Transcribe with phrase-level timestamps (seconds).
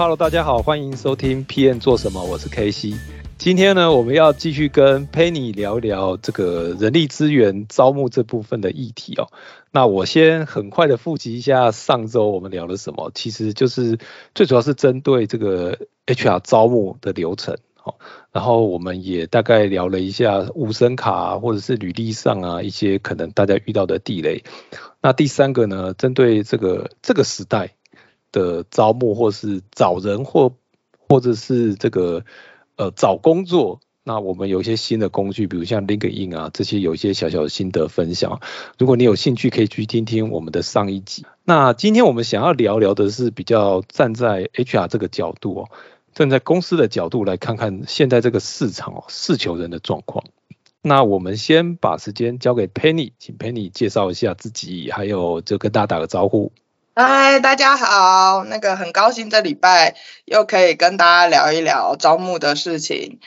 [0.00, 2.94] Hello，大家好，欢迎收听 PM 做什么，我是 KC。
[3.36, 9.28] 今天呢，我们要继续跟 Penny 聊一聊这个人力资源招募这部分的议题哦。
[9.70, 13.98] 那我先很快的复习一下上周我们聊了什么，其实就是
[14.34, 17.96] 最主要是针对这个 HR 招募的流程哦。
[18.32, 24.44] 然后我们也大概聊了一下无声卡或者是履历上啊一些可能大家遇到的地雷。
[25.02, 27.74] 那第三个呢，针对这个这个时代。
[28.32, 30.52] 的招募，或是找人，或
[31.08, 32.24] 或者是这个
[32.76, 38.40] 呃找工作，那我们有一些新的工具，比如像 LinkedIn 啊这些，有一些小小的心得分享。
[38.78, 41.26] 如果你有兴趣，可以去听听我们的上一集。
[41.44, 45.68] 那今天我们想要聊聊的是比较站在 HR 这个角度哦，
[46.14, 50.24] 站在公司的角度来看看现在这个市场哦，试求人的状况。
[50.82, 56.52] 那我们先把时间交给 Penny，请 Penny 介绍一下自己，还有就跟大家打个招呼。
[56.92, 63.20] 嗨，大家好，那个很高兴这礼拜又可以跟大家聊一聊招募的事情。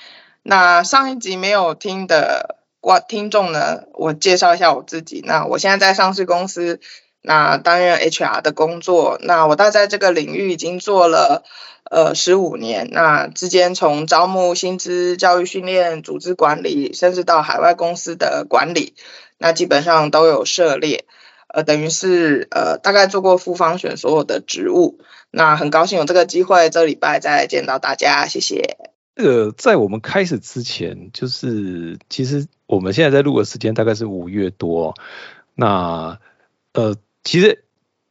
[0.44, 5.24] 那上一集没有听的观听众呢，我介绍一下我自己。
[5.26, 6.82] 那我现在在上市公司，
[7.22, 9.18] 那担任 HR 的工作。
[9.24, 11.44] 那我大概在这个领域已经做了
[11.90, 12.90] 呃十五年。
[12.92, 18.94] 那之间从招募、薪资、教育训练、组织管理，甚至到海外公司的管理，
[19.38, 21.06] 那基本上都有涉猎。
[21.54, 24.98] 呃，等于是呃，大概做过复方选所有的植物，
[25.30, 28.78] 那很高兴有这个机会，这礼拜再见到大家，谢谢。
[29.16, 34.96] 呃，在我们开始之前，就是其实我们现在在录的时间大概是五月多，
[35.54, 36.18] 那
[36.74, 37.64] 呃，其实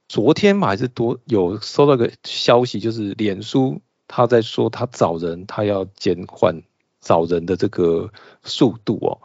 [0.09, 6.63] 昨天嘛还是多有收到个消息，就是脸书他在说他找人，他要减缓
[7.01, 8.13] 找人的这个
[8.45, 9.19] 速度哦。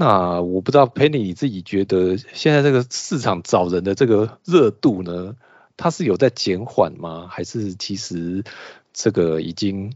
[0.00, 5.34] 那我不知道 Penny 你自己觉得现在这个市场找人的这个热度呢，
[5.76, 7.26] 它是有在减缓吗？
[7.28, 8.44] 还是其实
[8.92, 9.92] 这个已经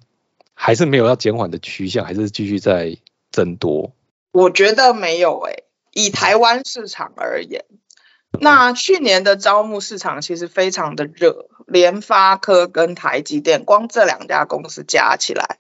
[0.55, 2.99] 还是没有要减缓的趋向，还是继续在
[3.31, 3.93] 增多？
[4.33, 7.65] 我觉得没有诶，以台湾市场而言，
[8.41, 15.59] 那去年的招募市场其实非常的热，联发科跟台积电光这两家公司加起来，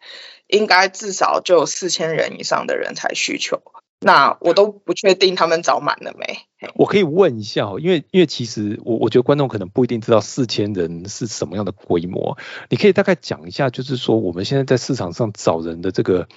[0.48, 3.62] 应该至少就有四千人以上的人才需求。
[4.02, 6.38] 那我都不确定他们找满了没。
[6.74, 12.36] 我可以问一下，因为因为其实我我觉得观众可能不一定知道四千人是什么样的规模，
[12.68, 16.28] 你可以大概讲一下，就是说我们现在在市场上找人的这个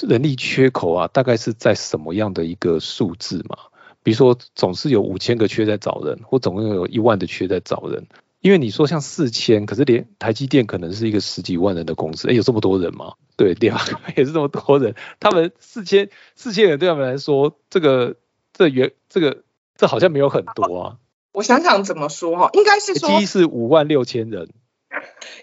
[0.00, 3.56] 人力缺口啊，大概是在什么样的一个数字嘛？
[4.02, 8.06] 比如说总是有五千个缺在找人，或总共有一万的缺在找人。
[8.40, 13.12] 因为你说像四千，可是连台积电可能是一个十几万人的公司，哎，有这么多人吗？
[13.40, 13.82] 对，对吧？
[14.16, 18.16] 也是这么多人，他们四千四千人对他们来说，这个
[18.52, 19.44] 这原这个
[19.76, 20.96] 这好像没有很多啊。
[21.32, 24.50] 我想想怎么说哈，应该是说，一是五万六千人，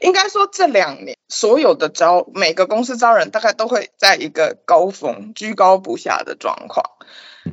[0.02, 6.86] 应该说这两年所有的招每个公司招人，大概都会在一个高峰居高不下的状况。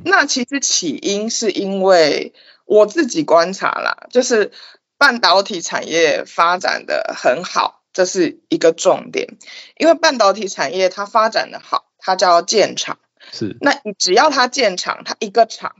[0.03, 2.33] 那其实起因是因为
[2.65, 4.51] 我自己观察啦，就是。
[4.97, 9.39] 半导体产业发展的很好，这是一个重点。
[9.77, 12.99] 因为半导体产业它发展的好，它叫建厂。
[13.31, 15.77] 是，那你只要它建厂，它一个厂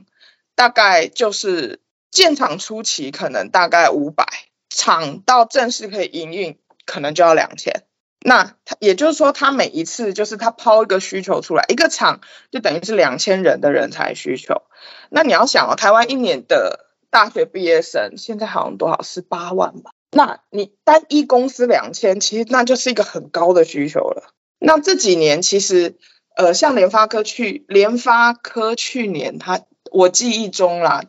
[0.56, 4.26] 大概就是建厂初期可能大概五百，
[4.68, 7.84] 厂到正式可以营运可能就要两千。
[8.18, 14.62] 那它也就是说，它每一次就是它抛一个需求出来，一个厂就等于是两千人的人才需求。
[15.10, 16.84] 那你要想哦，台湾一年的。
[17.08, 19.92] 大学毕业生现在好像多少十八万吧？
[20.16, 24.32] 那你单一公司两千，其实那就是一个很高的需求了。
[24.58, 25.96] 那这几年其实，
[26.36, 29.60] 呃，像联发科去联发科去年，他
[29.90, 31.02] 我记忆中啦，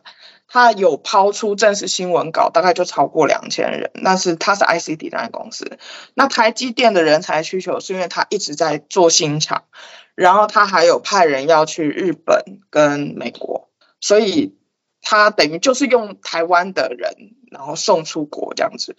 [0.46, 3.90] 他有抛出正式新闻稿，大概就超过两千人。
[3.94, 5.78] 那是他是 IC 底单公司。
[6.12, 9.64] 那台积电的人才需求是因为他一直在做新厂，
[10.14, 13.70] 然后他还有派人要去日本跟美国，
[14.00, 14.54] 所以。
[15.00, 18.96] 他等于就是用台湾的人，然后送出国这样子，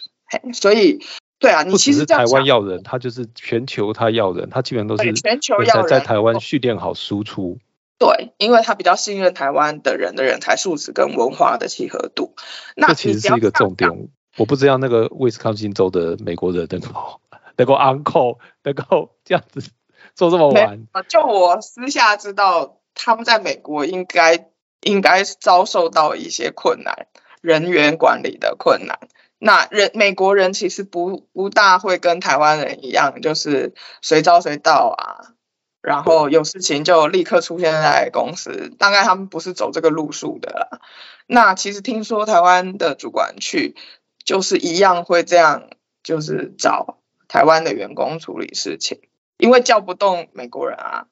[0.53, 0.99] 所以
[1.39, 7.57] 对啊，你不其实台湾要人，他就是全球他要人，他基本上都是全球要人在台湾训练好输出。
[7.97, 12.33] 对，因为他比较信任台湾的人的人才素质跟文化的契合度。
[12.75, 14.09] 那这其实是一个重点。
[14.37, 17.19] 我不知道那个威斯康星州的美国人能够
[17.57, 19.69] 能够 uncle 能够这样子
[20.15, 24.47] 做这么没晚，呃就我私下知道，他们在美国应该
[24.81, 27.07] 应该遭受到一些困难，
[27.41, 28.99] 人员管理的困难。
[29.37, 35.33] 那人美国人其实不不大会跟台湾人一样，就是随招随到啊，
[35.81, 38.73] 然后有事情就立刻出现在公司。
[38.77, 40.81] 大概他们不是走这个路数的啦。
[41.25, 43.75] 那其实听说台湾的主管去，
[44.25, 45.69] 就是一样会这样，
[46.03, 46.97] 就是找
[47.29, 48.99] 台湾的员工处理事情。
[49.37, 51.07] 因为叫不动美国人啊，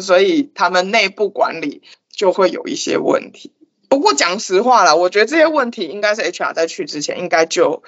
[0.00, 3.52] 所以他们内部管理就会有一些问题。
[3.88, 7.82] 不过讲实话啦，我觉得这些问题应该是 HR 在去之前应该就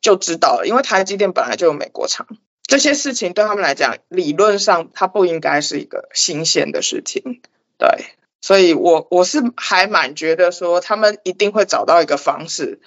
[0.00, 2.26] 就知道了，因为台积电本来就有美国厂，
[2.62, 7.40] 这些事情对他们来讲，理论上它不应该是一个新鲜的事情。
[7.78, 8.06] 对，
[8.40, 12.80] 所以我我是还蛮觉得说，他们一定会找到一个方式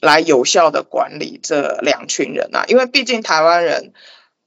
[0.00, 3.92] 来有效的管理这两群人啊，因为毕竟台湾人。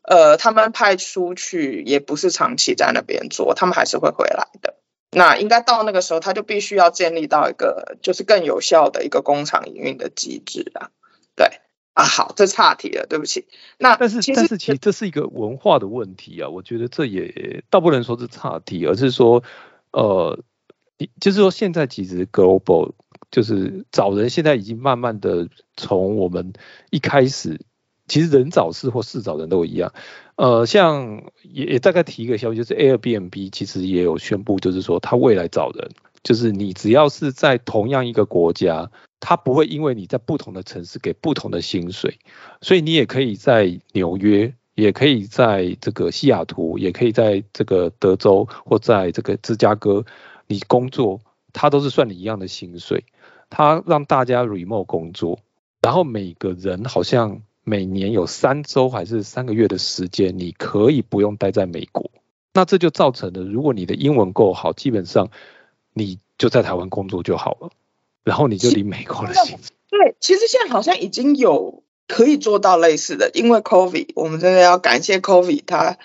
[0.10, 4.76] 呃，他们派出去也不是长期在那边做，他们还是会回来的。
[5.12, 10.92] 那应该到那个时候，他就必须要建立到一个就是更有效的一个工厂营运的机制啊。
[11.36, 11.62] 对
[11.94, 13.48] 啊，好，这岔题了，对不起。
[13.78, 19.44] 那但是其实但是其实这是一个文化的问题啊，我觉得这也倒不能说是岔题，而是说
[19.92, 20.40] 呃，
[20.98, 22.94] 你就是说现在其实 global
[23.32, 26.54] 就是找人，现在已经慢慢的从我们
[26.90, 27.62] 一开始。
[28.08, 29.92] 其实人找事或事找人都一样，
[30.36, 35.90] 呃，像也也大概提一个消息，就是 Airbnb 其实也有宣布，就是说他未来找人，
[36.24, 38.90] 就是你只要是在同样一个国家，
[39.20, 42.18] 他不会因为你在不同的城市给不同的薪水，
[42.62, 50.06] 所以你也可以在纽约，也可以在这个西雅图，也可以在这个德州或在这个芝加哥，
[50.48, 51.20] 你工作，
[51.52, 53.04] 他都是算你一样的薪水，
[53.50, 55.40] 他让大家 remote 工作，
[55.82, 57.42] 然后每个人好像。
[57.70, 62.10] 每年有三周还是三个月的时间，你可以不用待在美国。
[62.54, 65.32] 那这就造成了，如果你的英文够好，基本上
[65.94, 67.72] 你就在台湾工作就好了，
[68.24, 69.72] 然后你就离美国的薪资。
[69.90, 75.98] 对，其实现在好像已经有可以做到类似的，因为 COVID，我们真的要感谢 COVID，它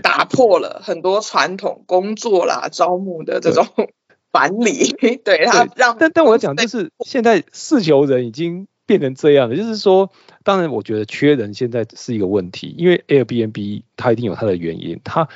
[0.00, 3.66] 打破了很多传统工作啦、招募的这种
[4.32, 4.96] 管理。
[5.22, 8.68] 对它让，但但我讲就是现在四球人已经。
[8.86, 10.10] 变成这样的，就是说，
[10.42, 15.28] 当然，我觉得缺人现在是一个问题，因为 Airbnb 它一定有它的原因，它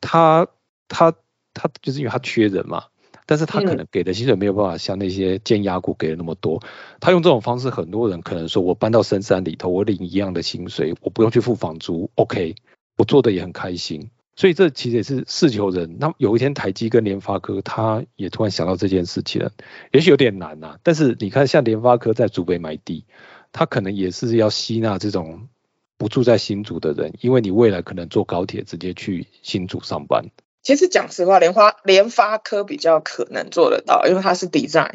[0.00, 0.46] 它
[0.88, 1.12] 它
[1.52, 2.84] 它就是因为它缺人嘛，
[3.26, 6.62] 但是它可能给的薪水没有办法像那些尖牙股给的那么多，
[7.00, 12.54] 他用这种方式，很多人可能说我搬到深山里头，我领一样的薪水，我不用去付房租，OK，
[12.96, 15.96] 我做的也很开心，所以这其实也是事求人。
[16.00, 19.52] 那有一天台积跟联发科，他也突然想到这件事情了，
[19.92, 20.78] 也许有点难呐。
[20.82, 23.04] 但是你看，像联发科在竹北买地，
[23.52, 25.48] 他可能也是要吸纳这种
[25.96, 30.24] 不住在新竹的人，因为你未来可能坐高铁直接去新竹上班。
[30.62, 34.94] 其实讲实话，联发联发科比较可能做得到，因为它是 design，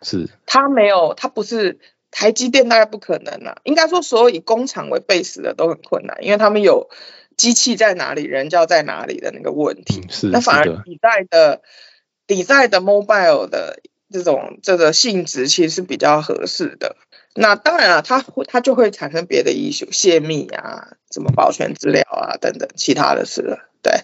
[0.00, 1.78] 是它没有，它不是
[2.10, 3.60] 台积电，大概不可能啊。
[3.64, 6.88] 应该说，所有以工厂为 base 的都很困难，因为他们有。
[7.38, 11.62] 机器在哪里，人就要在哪里的那个问题，是那反而底在的
[12.26, 13.80] 底在的 mobile 的
[14.10, 16.96] 这种这个性质其实是比较合适的。
[17.34, 23.70] 那当然了，它会它就会产生别的 issue，泄密啊，怎么保全资料啊等等其他的事了。
[23.80, 24.00] 对，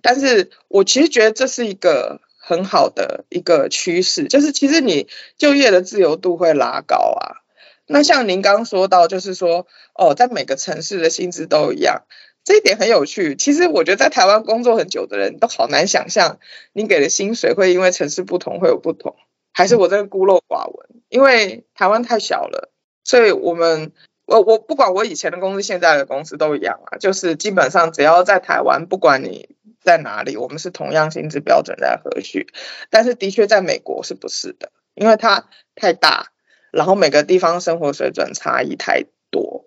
[0.00, 7.42] 但是我其实觉得这是一个很好的一个趋势，就是其实你就业的自由度会拉高啊。
[7.86, 12.04] 那像您刚刚说到，就是说哦，在每个城市的薪资都一样。
[12.44, 13.34] 这一点很有趣。
[13.34, 16.38] 其实我觉得在台湾工作很久的人都好难想象，
[16.72, 19.16] 你给的薪水会因为城市不同会有不同，
[19.52, 21.02] 还是我这个孤陋寡闻？
[21.08, 22.70] 因为台湾太小了，
[23.02, 23.92] 所以我们
[24.26, 29.48] 我我不管我以前的公司、现在的公司都一样啊，就是基本上只要在台湾，不管你
[29.80, 32.46] 在哪里，我们是同样薪资标准在核许。
[32.90, 34.70] 但是的确在美国是不是的？
[34.94, 36.32] 因为它太大，
[36.70, 39.64] 然后每个地方生活水准差异太多。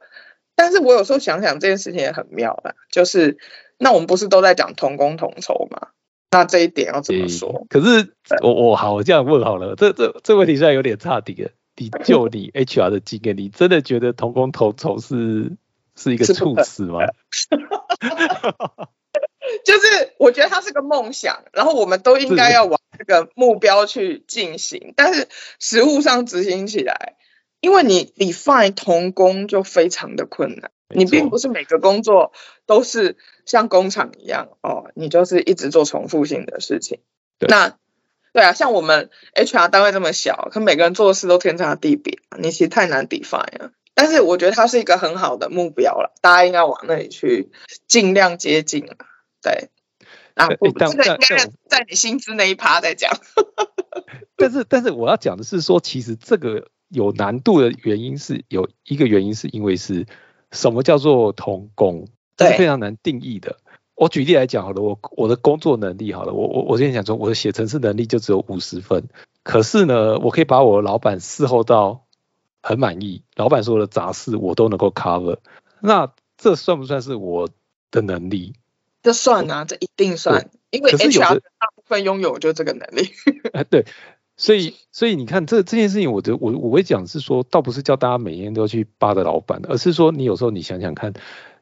[0.58, 3.38] 但是我有时候想想这件事情也很妙啊，就是
[3.78, 5.90] 那我们不是都在讲同工同酬吗？
[6.32, 7.68] 那这一点要怎么说？
[7.70, 15.56] 可是我我好，我这样问好了，这这这问题虽然有点差底了，你就你 HR 的经验，你真的觉得同工同酬是
[15.96, 17.02] 是一个猝死吗？
[19.64, 27.16] 就是我觉得它是个梦想，然后我们都应该要往这个目标去进行，但是实物上执行起来。
[27.60, 32.32] 因为你 define 同工就非常的困难，你并不是每个工作
[32.66, 37.00] 都是像工厂一样哦，你就是一直做重复性的事情。
[37.40, 37.78] 那
[38.34, 43.72] 对啊，像我们 HR 单位这么小，可每个人做的事都天差地别，你其实太难 define 了。
[43.96, 47.50] 但是我觉得它是一个很好的目标了，大家应该往那里去
[47.88, 48.96] 尽量接近了。
[49.42, 49.70] 对，
[50.36, 51.38] 啊，这个应该
[51.68, 53.12] 在你薪资那一趴再讲。
[54.38, 60.06] 但是，但是我要讲的是说，其实这个有难度的原因是有一个原因是因为是
[60.52, 63.58] 什么叫做童工，是非常难定义的。
[63.96, 69.10] 我举例来讲好了，我我的工作能力好了，我我我跟你讲说，我的写程式能力就只有五十分，
[69.44, 72.06] 可是呢，我可以把我的老板伺候到
[72.62, 75.38] 很满意，老板说的杂事我都能够 cover，
[75.80, 77.50] 那这算不算是我
[77.90, 78.54] 的能力？
[79.02, 83.10] 这算啊，这一定算，因为 HR 大部分拥有就这个能力。
[83.54, 83.86] 哎，对，
[84.38, 91.14] 所以所以你看这这件事情，我的我我会讲是说，倒不是叫大家每天都要去扒着老板，而是说你有时候你想想看，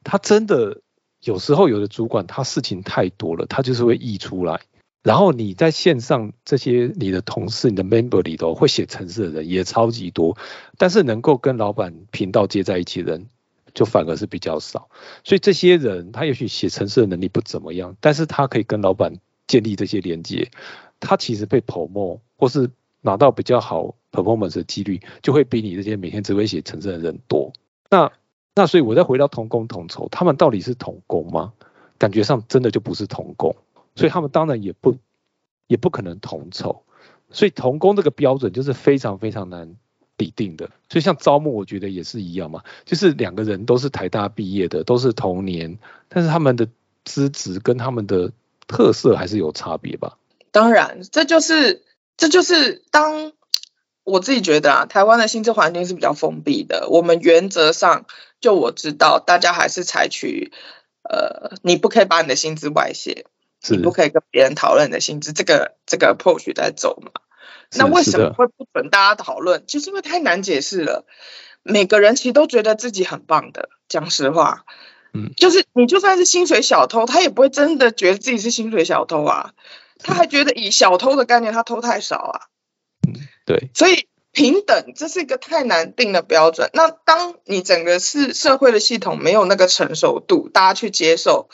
[0.03, 0.82] 他真的。
[1.24, 4.62] 有时候有的主管他事情太多了，他就是会溢出来。
[5.01, 10.38] 然后你在线上这些你的同事、你的 member 里头会写程式的人也超级多，
[10.77, 13.25] 但是能够跟老板频道接在一起的人
[13.74, 14.88] 就反而是比较少。
[15.24, 19.15] 所以这些人他也许写程式的能力不怎么样，但是他可以跟老板
[19.48, 20.51] 建立这些连接，
[21.00, 22.70] 他其实被 promo 或是
[23.01, 27.54] 拿到比较好 performance 的几率就会比你这些每天只会写程式的人多。
[27.89, 28.12] 那
[28.56, 31.54] 那所以，我再回到同工同酬，他们到底是同工吗？
[31.98, 33.56] 感觉上真的就不是同工，
[33.96, 34.98] 所以他们当然也不
[35.68, 36.84] 也不可能同酬。
[37.32, 39.75] 所以同工这个标准就是非常非常难
[40.18, 40.70] 抵定的。
[40.89, 46.68] 所以像招募，我觉得也是一样嘛，就是两个人都是台大毕业的，都是同年，但是他们的
[47.04, 48.32] 资质跟他们的
[48.68, 50.18] 特色还是有差别吧？
[50.51, 51.84] 当然，这就是
[52.17, 53.34] 这就是当。
[54.07, 56.89] 我自己觉得啊，台湾的薪资环境是比较封闭的。
[56.91, 58.05] 我们原则上，
[58.39, 60.51] 就我知道，大家还是采取，
[61.10, 63.25] 呃，你不可以把你的薪资外泄，
[63.67, 67.13] 你不可以跟别人讨论你的薪资，这个这个 approach 在走嘛。
[67.75, 69.65] 那为什么会不准大家讨论？
[69.65, 71.07] 就是因为太难解释了。
[71.63, 74.65] 每个人其实都觉得自己很棒的，讲实话，
[75.15, 79.53] 嗯，就是你就算是薪水小偷，他也不会真的觉得自己是薪水小偷啊，
[80.00, 82.36] 他还觉得以小偷的概念，他偷太少啊。
[83.46, 86.70] 对，所以平等这是一个太难定的标准。
[86.74, 91.50] 那当你整个是社会的系统没有那个成熟度，大家去接受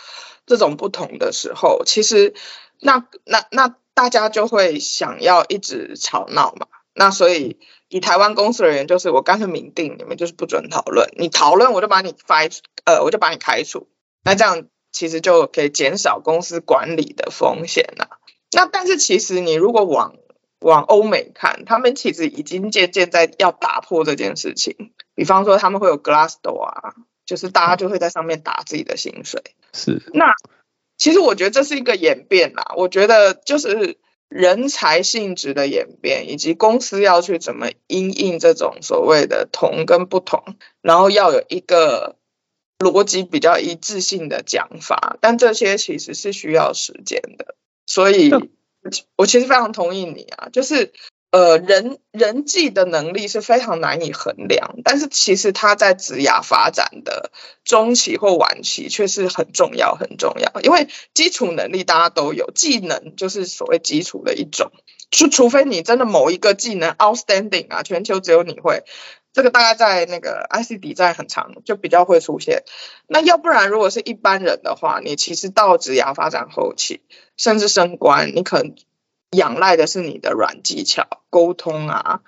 [0.45, 2.33] 这种不同的时候，其实
[2.79, 6.67] 那那那大家就会想要一直吵闹嘛。
[6.93, 13.87] 那所以以台湾公司而言，就是我干脆明定，你们就是不准讨论，你讨论我就把你 fire，呃，我就把你开除。
[14.23, 18.20] 那这样其实就可以减少公司管理的风险了。
[18.51, 20.15] 那但是其实你如果往
[20.59, 24.91] 往欧美看，他们其实已经渐渐在要打破这件事情。
[25.15, 26.93] 比方说，他们会有 Glassdoor 啊，
[27.25, 29.41] 就是大家就会在上面打自己的薪水。
[29.73, 30.01] 是。
[30.13, 30.33] 那
[30.97, 32.73] 其实我觉得这是一个演变啦。
[32.77, 33.97] 我觉得就是
[34.29, 40.43] 人才性质的演变，以及公司要去怎么因应这种所谓的同跟不同，
[40.81, 42.17] 然后要有一个
[42.77, 45.17] 逻辑比较一致性的讲法。
[45.21, 47.55] 但这些其实是需要时间的，
[47.91, 48.31] 所以。
[49.15, 50.91] 我其实非常同意你啊，就是
[51.29, 57.31] 呃人人际的能力是非常难以衡量，但是其实他在职涯发展的
[57.63, 64.71] 中期或晚期却是很重要很重要，因为基础能力大家都有，技能就是所谓基础的一种，
[65.11, 68.83] 就除非你真的某一个技能 outstanding 啊，全球只有你会。
[69.33, 72.63] 这个大概在那个 IC 底在很长，就比较会出现。
[73.07, 77.01] 那要不然，如果是一般人的话，你其实到职涯发展后期，
[77.37, 78.75] 甚至升官，你可能
[79.31, 82.21] 仰赖的是你的软技巧、沟通啊、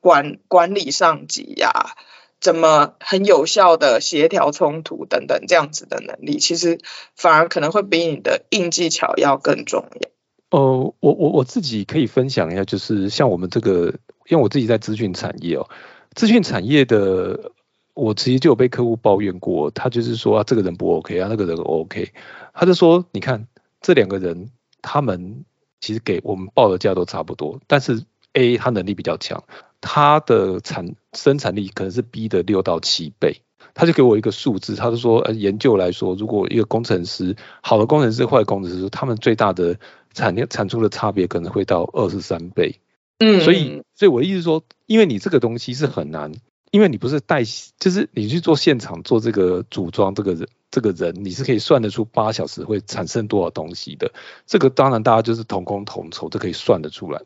[0.00, 1.94] 管管理上级呀，
[2.40, 6.78] 怎么很有效的协调冲突等等这样子的能力，其实
[7.16, 10.10] 反而可能会比你的硬技巧要更重要。
[10.50, 13.94] 哦，我我我自己可以分享一下，就是像我们这个，
[14.28, 15.66] 因为我自己在资讯产业哦。
[16.14, 17.52] 资讯产业的，
[17.94, 22.10] 我其实就有被客户抱怨过，他就是说啊，这个人不 OK 啊，那个人 OK，
[22.52, 23.46] 他就说，你看
[23.80, 24.50] 这两个人，
[24.82, 25.44] 他们
[25.80, 29.44] 其实给我们报的价都差不多，但是 A 他能力比较强，
[29.80, 33.42] 他的产生产力可能是 B 的六到七倍，
[33.74, 39.78] 他就给我一个数字，他就说，呃，研究来说，如果一个工程师，好的工程师、坏的工程师，他们最大的
[40.12, 42.80] 产量产出的差别可能会到二十三倍。
[43.18, 46.32] 嗯，所以，所以我的意思说，因为你这个东西是很难，
[46.72, 47.44] 因为你不是带，
[47.78, 54.12] 就是你去做现场做这个组装这个人这个人，你是可以算得出八小时会产生多少东西的。
[54.46, 57.22] 这个当然大家就是同工同酬，这可以算得出来。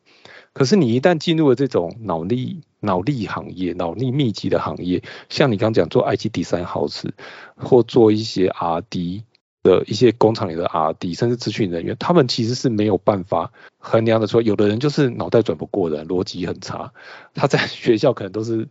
[0.52, 7.08] 可是你一旦进入了这种脑力脑力行业、脑力密集的行业，像你刚讲做 IT design house
[7.56, 9.22] 或做一些 RD
[9.64, 16.92] 的一些工厂里的 RD，甚至咨询人员，他们其实是没有办法衡量的说，有的人就是脑袋转不过的，逻辑很差，
[17.34, 18.68] 他在 学校可能都是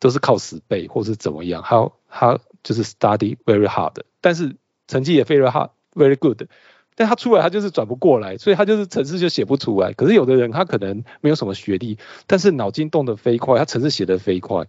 [0.00, 4.56] 都是靠死背或是怎么样，他他就是 study very hard，但是
[4.88, 6.42] 成绩也 very hard very good。
[6.96, 9.92] 但他出来，他就是转不过来，所以他就是程式就写不出来。
[9.94, 14.66] 可是有的人他可能没有什么学历，但是脑筋动得飞快，他程式写得飞快，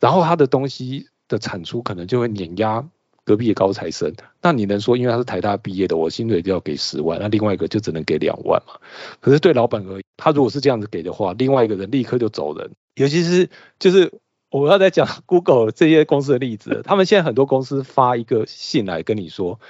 [0.00, 2.88] 然后他的东西的产出可能就会碾压
[3.26, 4.14] 隔壁的高材生。
[4.40, 8.74] 那你能说，因为他是台大毕业的，我薪水就要给十万，那另外一个就只能给两万嘛？
[9.20, 12.70] 可是对老板而言，他如果是这样子给的话，另外一个人立刻就走人。
[12.94, 14.14] 尤其是就是
[14.50, 19.60] 我要在讲 Google 这些公司的例子，他们现在很多公司发一个信来跟你说，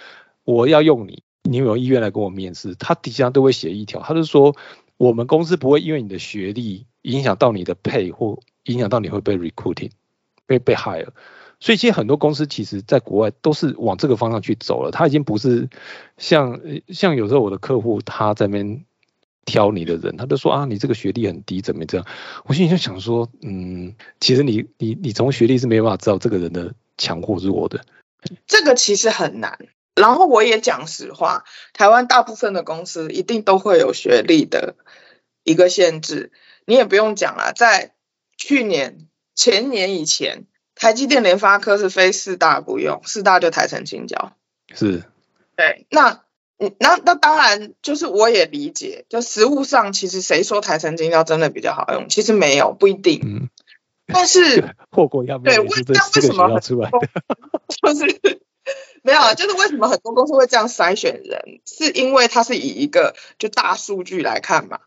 [0.44, 1.24] 我要用你。
[1.48, 2.74] 你有没有意愿来跟我面试？
[2.74, 4.56] 他底下都会写一条，他就说
[4.96, 9.92] 我们公司不会因为你的学历影响到你的配或影响到你会被 recruiting
[10.44, 11.10] 被被 hire。
[11.58, 14.90] 所以其实很多公司其实在国外都是往这个方向去走了。
[14.90, 15.68] 他已经不是
[16.18, 18.84] 像像有时候我的客户他在那边
[19.44, 22.06] 挑你的人，他就说啊你这个学历很低，怎么这样？
[22.44, 27.84] 我心里就想说，嗯，其实你你你从学历是没办法知道这个人的强或弱的。
[28.46, 29.58] 这个其实很难。
[29.94, 34.74] 然后我也讲实话，台湾大部分的公司一定都会有学历的
[35.42, 36.32] 一个限制。
[36.66, 37.94] 你也不用讲了，在
[38.36, 40.44] 去年、前年以前，
[40.76, 44.36] 台积电、联发科是非四大不用，四大就台城、青椒。
[44.72, 45.02] 是，
[45.56, 45.86] 对。
[45.90, 46.22] 那，
[46.78, 52.08] 那那当然就是我也理解，就实物上其实谁说台城、青椒真的比较好用？
[52.08, 53.20] 其实没有，不一定。
[53.24, 53.48] 嗯。
[54.06, 56.90] 但是 货过要对，为那为什么出来？
[57.82, 58.40] 就是。
[59.02, 64.80] 没有啊，就是为什么很多公司会这样筛选人，是因为它是以一个就大数据来看嘛。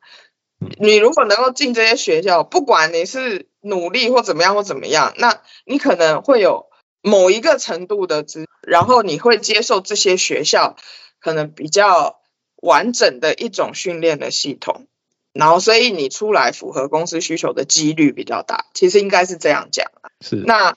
[0.80, 6.68] 你如果能够进这些学校，不管你是努力或怎么样或怎么样，那你可能会有
[7.02, 10.76] 某一个程度的知，然后你会接受这些学校
[11.20, 12.20] 可能比较
[12.58, 14.88] 完整的一种训练的系统，
[15.34, 18.66] 然后所以你出来符合公司需求的几率比较大。
[18.74, 19.92] 其实应该是这样讲
[20.22, 20.76] 是那。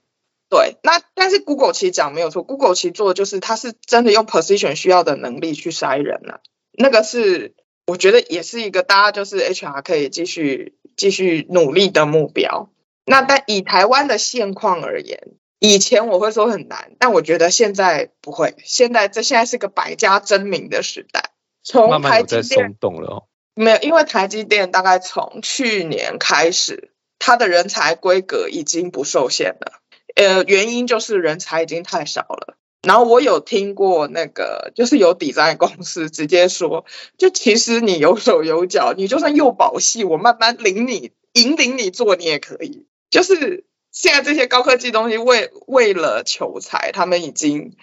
[0.48, 6.42] 对，那但是 Google 其实讲没有错，Google 其实做的就是它是真的用 position 需要的能力去筛人了，
[6.72, 7.54] 那个是
[7.86, 12.70] 我觉得也是一个大家就是 HR 可以继续继续努力的目标。
[13.04, 15.20] 那但以台湾的现况而言，
[15.58, 21.30] 以前我会说很难，但我觉得现在不会，现在这现在是个百家争鸣的时代。
[21.64, 29.80] 从台积电动了哦，没有，因为台积电大概从去年开始，它的人才规格已经不受限了。
[30.14, 32.56] 呃，原因就是人才已经太少了。
[32.86, 36.84] 然后我有听过那个，就是有底在公司直接说，
[37.16, 42.86] 就其实你有手有脚，你就算幼保系，我慢慢领你引领你做，你也可以。
[43.08, 47.76] 就是现在这些高科技东西，为为了求财，他们已经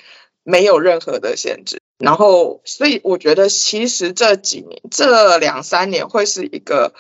[0.44, 1.82] 没有任何的限制。
[1.98, 6.94] 然后，所以我觉得其实这几年这两三年会是一个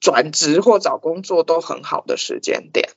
[0.00, 2.88] 转职或找工作都很好的时间点。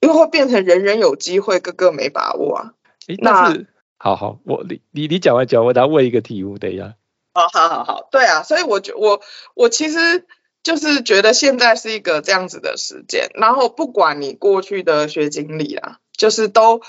[0.00, 2.72] 因为会变成人人有机会，个个没把握啊。
[3.18, 3.54] 那
[4.02, 6.94] 好好，我你你你讲完讲，我再问一个题目，等一下。
[7.34, 9.20] 哦，好好好，对啊，所以我觉我
[9.54, 10.26] 我其实
[10.62, 16.80] 就是觉得现在是一个这样子的时间，然后不管你过去的学经历啊，就是都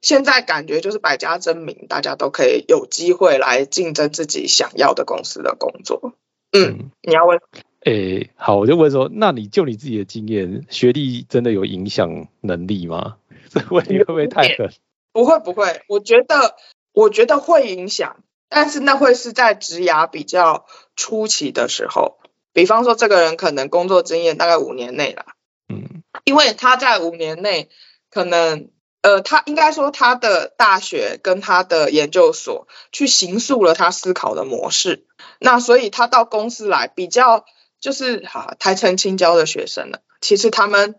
[0.00, 6.14] 现在感觉就是百家争鸣，大家都可以有机会来竞争自己想要的公司的工作。
[6.52, 7.38] 嗯，你要问？
[7.84, 13.16] 诶，好，我就问说，那你就你自己的经验，学历真的有影响能力吗？
[13.52, 14.70] 这问题会不会太狠？
[15.14, 16.56] 不会不会，我觉得
[16.92, 18.16] 我觉得会影响，
[18.50, 22.18] 但是那会是在职涯比较初期的时候，
[22.52, 25.24] 比方说这个人可能工作经验大概五年内啦，
[25.68, 27.70] 嗯，因为他在五年内
[28.10, 28.68] 可能
[29.00, 35.06] 呃，他应该说他的大学跟他的研究所去形塑了他思考的模式，
[35.38, 37.46] 那所以他到公司来比较。
[37.80, 40.94] 就是哈台城青椒的学生了，其实他们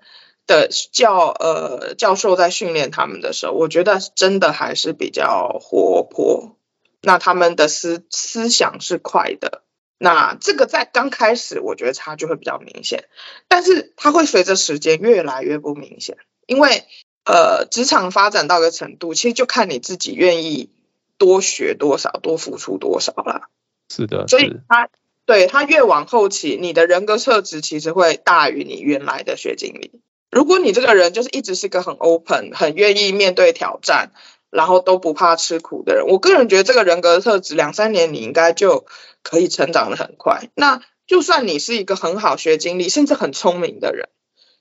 [0.47, 6.57] 的教呃教授在训练他们的时候，我觉得真的还是比较活泼。
[7.01, 9.63] 那他们的思思想是快的，
[9.97, 13.05] 那这个在刚开始我觉得差距会比较明显，
[13.47, 16.83] 但是它会随着时间越来越不明显，因为
[17.25, 20.69] 呃职场发展到一个程度，其实就看你自己愿意
[21.17, 23.49] 多学多少，多付出多少了。
[23.89, 24.89] 是的，所以他。
[25.27, 29.99] 对他越往后期，你的人格特质其实会大于你原来的学经历。
[30.35, 34.11] 如果你这个人就是一直是个很 open、很愿意面对挑战，
[34.51, 36.05] 然后都不怕吃苦的人。
[36.07, 38.85] 我个人觉得这个人格特质两三年你应该就
[39.23, 40.49] 可以成长的很快。
[40.53, 44.09] 那就算你是一个很好学经历，甚至很聪明的人，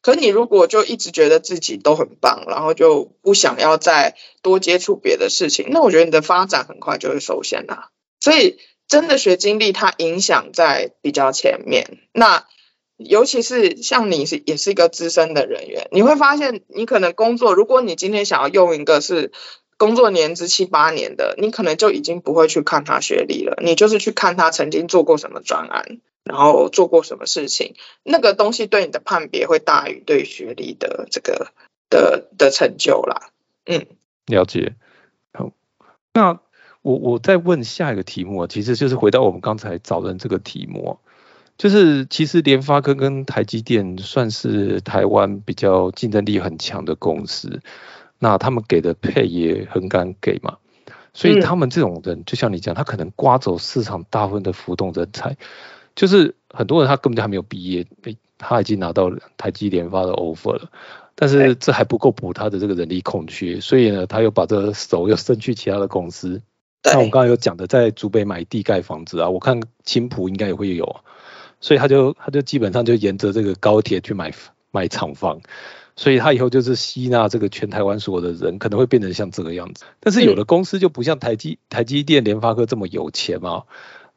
[0.00, 7.88] 可你如果就一直觉得自己都很棒，然后就不想要再多接触别的事情，那我觉得你的发展很快就会受限啦。
[8.20, 11.98] 所以真的学经历，它影响在比较前面。
[12.12, 12.46] 那
[12.96, 19.32] 尤其是像你是也是一个资深的人员，你会发现你可能工作，如果你今天想要用一个是
[19.76, 26.00] 工作年资七八年的，你可能就已经不会去看他学历了，你就是去看他曾经做过什么专案。
[26.24, 31.52] 然后做过什么事情，那个东西对你的判别会大于对学历的这个
[31.90, 33.28] 的的成就啦。
[33.66, 33.84] 嗯，
[34.24, 34.74] 了解。
[35.34, 35.52] 好，
[36.14, 36.40] 那
[36.80, 40.98] 我我再问下一个题目啊，其实就是回到我们刚才找人这个题目，
[41.56, 47.60] 就是其实联发科跟台积电算是台湾比较竞争力很强的公司，
[48.18, 50.56] 那他们给的配也很敢给嘛，
[51.12, 55.36] 所以他们这种人，就像你讲，他可能刮走市场大部分的浮动人才。
[55.94, 57.86] 就是很多人他根本就还没有毕业，
[58.36, 60.68] 他已经拿到台积联发的 offer 了，
[61.14, 66.42] 但是这还不够补他的这个人力空缺，所以呢，他又把这个手又伸去其他的公司。
[66.82, 70.96] 那我们刚刚有讲的，在竹北买地盖房子啊，我看青浦应该也会有，
[71.64, 74.34] 所以他就他就基本上就沿着这个高铁去买
[74.70, 75.40] 买厂房，
[75.96, 79.86] 所以他以后就是吸纳这个全台湾所有的人，可能会变成像这个样子。
[79.98, 83.62] 但是有的公司就不像台积台积电、联发科这么有钱嘛，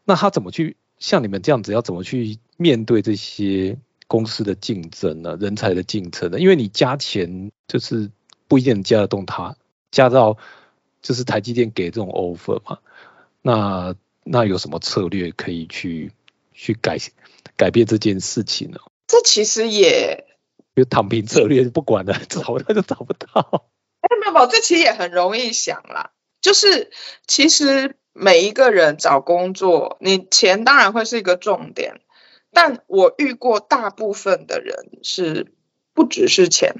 [0.03, 0.75] 那他怎么去？
[0.99, 5.37] 像你们这样子要怎么去面对这些公司的竞争呢？
[5.39, 6.39] 人才的竞争呢？
[6.41, 8.11] 因为你加钱就是
[8.49, 9.55] 不一定加得动他，
[9.89, 10.37] 加到
[11.01, 12.79] 就是台积电给这种 offer 嘛。
[13.41, 16.11] 那那有什么策略可以去
[16.51, 16.97] 去改
[17.55, 18.79] 改变这件事情呢？
[19.07, 20.25] 这其实也
[20.75, 23.69] 有躺平策略，不管了， 找他就找不到。
[24.01, 26.91] 哎，没有，这其实也很容易想啦，就是
[27.25, 27.95] 其实。
[28.19, 32.01] 每一个人找工作，你钱当然会是一个重点，
[32.51, 35.53] 但我遇过大部分的人是
[35.93, 36.77] 不只是钱，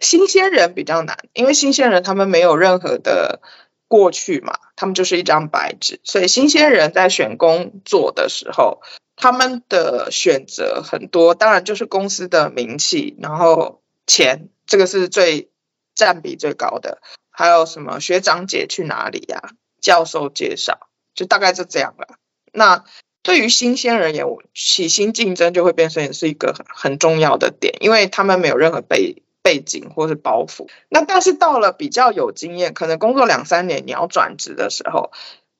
[0.00, 3.42] 新鲜人比较难，因为新鲜人他们没有任何的
[3.88, 8.80] 过去嘛，他们就是一张白纸，所以新鲜人在选工作的时候，
[9.20, 15.50] 他们的选择很多，当然就是公司的名气，然后钱，这个是最
[15.94, 19.50] 占比最高的，还有什么学长姐去哪里呀？
[19.82, 22.16] 教授介绍，就大概就这样了。
[22.52, 22.84] 那
[23.22, 30.68] 对于新鲜人而言，起薪竞争就会变成是一个很很重要的点，因为他们没有任何背背景或是包袱。
[30.88, 35.12] 那但是到了比较有经验，可能工作两三年，你要转职的时候，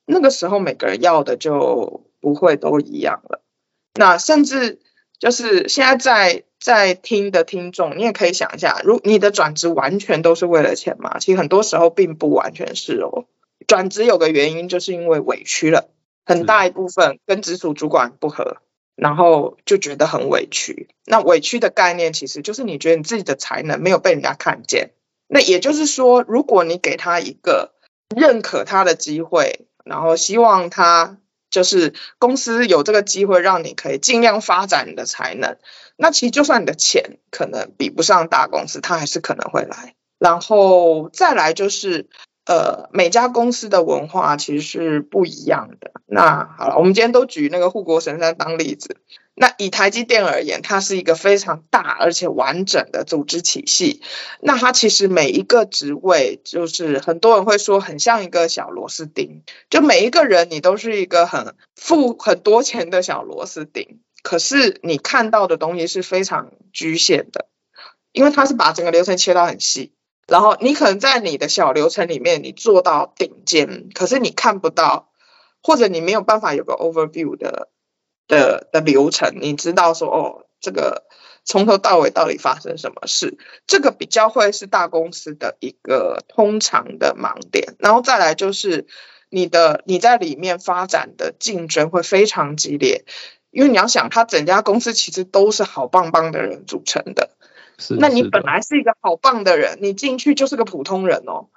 [0.07, 3.39] 那个时候每个人要的就不会都一样了。
[4.01, 4.79] 那甚至
[5.19, 11.19] 就是现在在在听的听众，你也可以想一下，如你的转职完全都是为了钱吗？
[11.19, 13.27] 其实很多时候并不完全是哦。
[13.67, 15.91] 转职有个原因，就是因为委屈了，
[16.25, 18.57] 很大一部分跟直属主管不合，
[18.97, 20.89] 然后就觉得很委屈。
[21.05, 24.93] 那委屈的概念，其实就是你觉得你自己的才能没有被人家看见。
[25.29, 27.75] 那也就是说，如果你给他一个
[28.17, 31.19] 认可他的机会，然后希望他
[31.51, 35.57] 就是公司有这个机会让你可以尽量发展你的才能，
[35.97, 39.95] 那其实就算你的钱可能比不上大公司，他还是可能会来。
[40.19, 42.09] 然后再来就是。
[42.47, 45.93] 呃，每家公司的文化其实是不一样的。
[46.07, 48.97] 那好了，我们今天都举那个护国神山当例子。
[49.40, 54.03] 那以台积电而言，它是一个非常大而且完整的组织体系。
[54.42, 64.00] 那它其实每一个职位，就是很多人会说很像一个小螺丝钉，就每一个人你都是一个很付很多钱的小螺丝钉。
[64.22, 67.46] 可是你看到的东西是非常局限的，
[68.12, 69.94] 因为它是把整个流程切到很细。
[70.29, 75.11] 然后你可能在你的小流程里面，你做到顶尖，可是你看不到，
[75.62, 77.70] 或者你没有办法有个 overview 的
[78.31, 81.05] 的的流程，你知道说哦，这个
[81.45, 87.75] 从头到尾到底发生什么事，这个比较会是大公司的一个通常的盲点。
[87.79, 88.87] 然后再来就是
[89.29, 93.05] 你的你在里面发展的竞争会非常激烈，
[93.51, 97.31] 因为你要想，他整家公司其实都是好棒棒的人组成的。
[97.99, 101.49] 那你本来是一个好棒的人，你进去就是个普通人哦。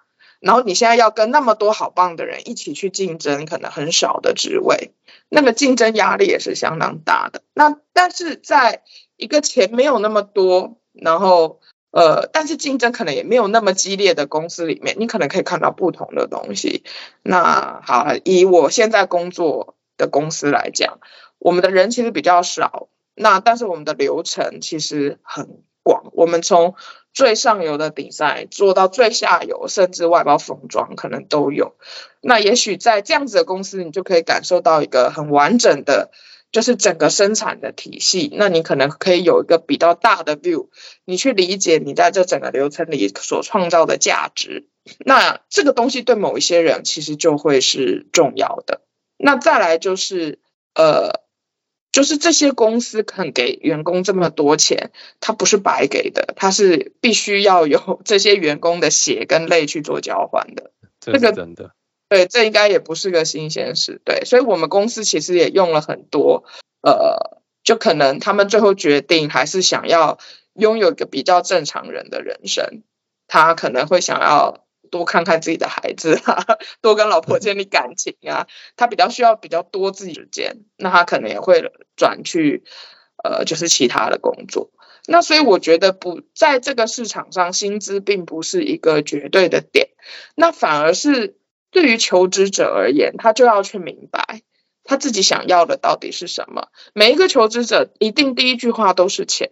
[0.44, 4.92] 然后你现在要跟那么多好棒的人一起去竞争，可能很少的职位，
[5.30, 7.44] 那个竞争压力也是相当大的。
[7.54, 8.84] 那但是在
[9.16, 16.84] 一个钱没有那么多，然后呃，但是竞争可能也没有那么激烈的公司里面，你可能可以看到不同的东西。
[17.22, 21.00] 那好，以我现在工作的公司来讲，
[21.40, 25.64] 我们的人其实比较少，那但是我们的流程其实很。
[25.86, 26.76] 广，我们从
[27.14, 31.76] 最上游的比赛做到最下游，甚至外包封装可能都有。
[32.22, 36.12] 那也许在这样子的公司，你就可以感受到一个很完整的，
[36.52, 38.32] 就是整个生产的体系。
[38.34, 40.70] 那你可能可以有一个比较大的 view，
[41.06, 44.68] 你去理解你在这整个流程里所创造的价值。
[45.06, 48.82] 那这个东西对某一些人其实就会是重要的。
[49.18, 50.40] 那再来就是
[50.76, 51.23] 呃。
[51.94, 60.72] 就是这些公司肯给员工这么多钱，他不是白给的，他是必须要有这些员工的血跟泪去做交换的。
[61.00, 61.72] 这个真的，
[62.10, 64.02] 对，这应该也不是个新鲜事。
[64.04, 66.44] 对，所以我们公司其实也用了很多，
[66.82, 70.18] 呃，就可能他们最后决定还是想要
[70.56, 72.82] 拥有一个比较正常人的人生，
[73.28, 74.63] 他可能会想要。
[74.94, 76.46] 多看看自己的孩子啊，
[76.80, 82.64] 多跟老婆建立感情啊，他比较需要比较多自己时间，那他可能也会转去
[83.24, 84.70] 呃，就是其他的工作。
[85.08, 89.90] 那所以我觉得不在这个市场上，薪资并不是一个绝对的点，
[90.36, 91.38] 那反而是
[91.72, 94.44] 对于求职者而言，他就要去明白
[94.84, 96.68] 他自己想要的到底是什么。
[96.94, 99.50] 每一个求职者一定第一句话都是钱，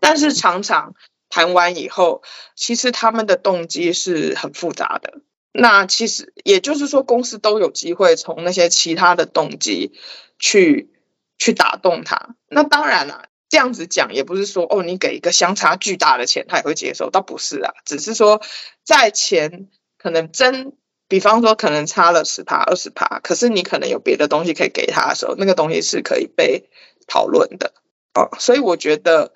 [0.00, 0.94] 但是常常。
[1.34, 2.22] 谈完以后，
[2.54, 5.14] 其实他们的动机是很复杂的。
[5.50, 9.98] 那其实也就是说，公司都有机会从那些其他的动机
[10.38, 10.92] 去
[11.36, 12.36] 去打动他。
[12.48, 17.74] 那当然了，这样子讲也不是说哦，你给一个相差巨大的钱他也会接受，倒不是啊。
[17.84, 18.40] 只是说
[18.84, 19.68] 在钱
[19.98, 20.76] 可能真，
[21.08, 26.70] 比方说可能差了十趴二十趴，可是你可能有别的东西可以给他的时候，那个东西是可以被
[27.08, 27.72] 讨论的
[28.14, 28.30] 哦。
[28.38, 29.32] 所以我觉得。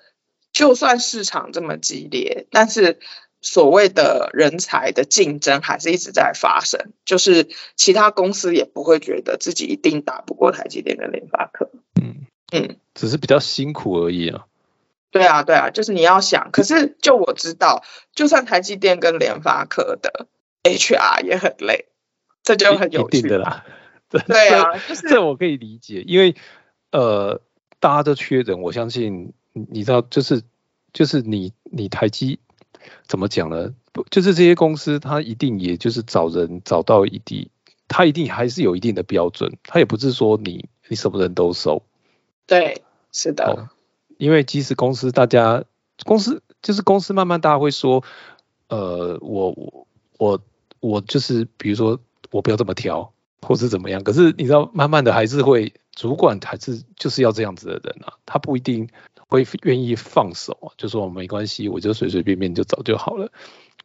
[0.51, 2.99] 就算市场这么激烈，但是
[3.41, 6.91] 所谓的人才的竞争还是一直在发生。
[7.05, 11.69] 就是其他公司也不会觉得自己一定打不过台积电跟联发科。
[12.01, 14.45] 嗯嗯，只是比较辛苦而已啊。
[15.11, 17.83] 对啊对啊，就是你要想，可是就我知道，
[18.13, 20.27] 就算台积电跟联发科的
[20.63, 21.85] HR 也很累，
[22.43, 23.65] 这就很有趣的啦。
[24.09, 26.35] 对啊，就是这我可以理解，因为
[26.91, 27.41] 呃，
[27.79, 29.33] 大家都缺人，我相信。
[29.69, 30.43] 你知道，就是
[30.93, 32.39] 就是你你台积
[33.07, 33.73] 怎么讲呢？
[33.91, 37.49] 不，就是这些公司，它一定也就是找人找到一定，
[37.87, 41.83] 它一定还是有一定的标准，它也不是说你你什么人都收。
[42.45, 43.69] 对，是的。
[44.17, 45.63] 因为即使公司大家
[46.03, 48.03] 公司就是公司慢慢大家会说，
[48.67, 50.41] 呃，我我我
[50.79, 51.99] 我就是比如说
[52.31, 54.03] 我不要这么挑，或是怎么样。
[54.03, 58.89] 可是你知道，慢慢的还是会主管还是就是要这样子的人啊，他不一定。
[59.29, 63.31] 会愿意放手啊，就说没关系，我就随随便便就走就好了。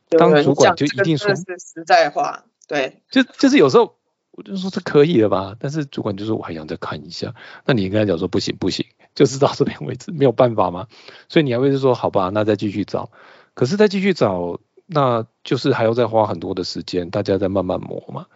[0.08, 3.96] 当主管就一定说实在话，对，就就是有时候
[4.30, 7.34] 我就说这可以了吧，但是主管就说我还想再看一下，
[7.66, 10.88] 那你跟他讲说不行不行，就是到这边为止，没有办法吗？
[11.28, 13.10] 所以你还会是说好吧，那再继续找，
[13.52, 18.26] 可是再继续找，那就是还要再花很多的时间，大家再慢慢磨嘛，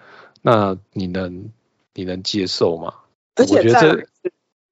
[0.43, 1.51] 那你能
[1.95, 2.95] 你能接受吗？
[3.35, 4.07] 而且这。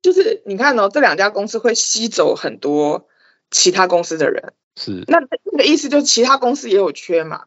[0.06, 3.08] 就是你看哦，这两家公司会吸走很多
[3.50, 7.46] 其他公司的人，是那那个意思，就是其他公司也有缺嘛？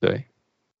[0.00, 0.24] 对，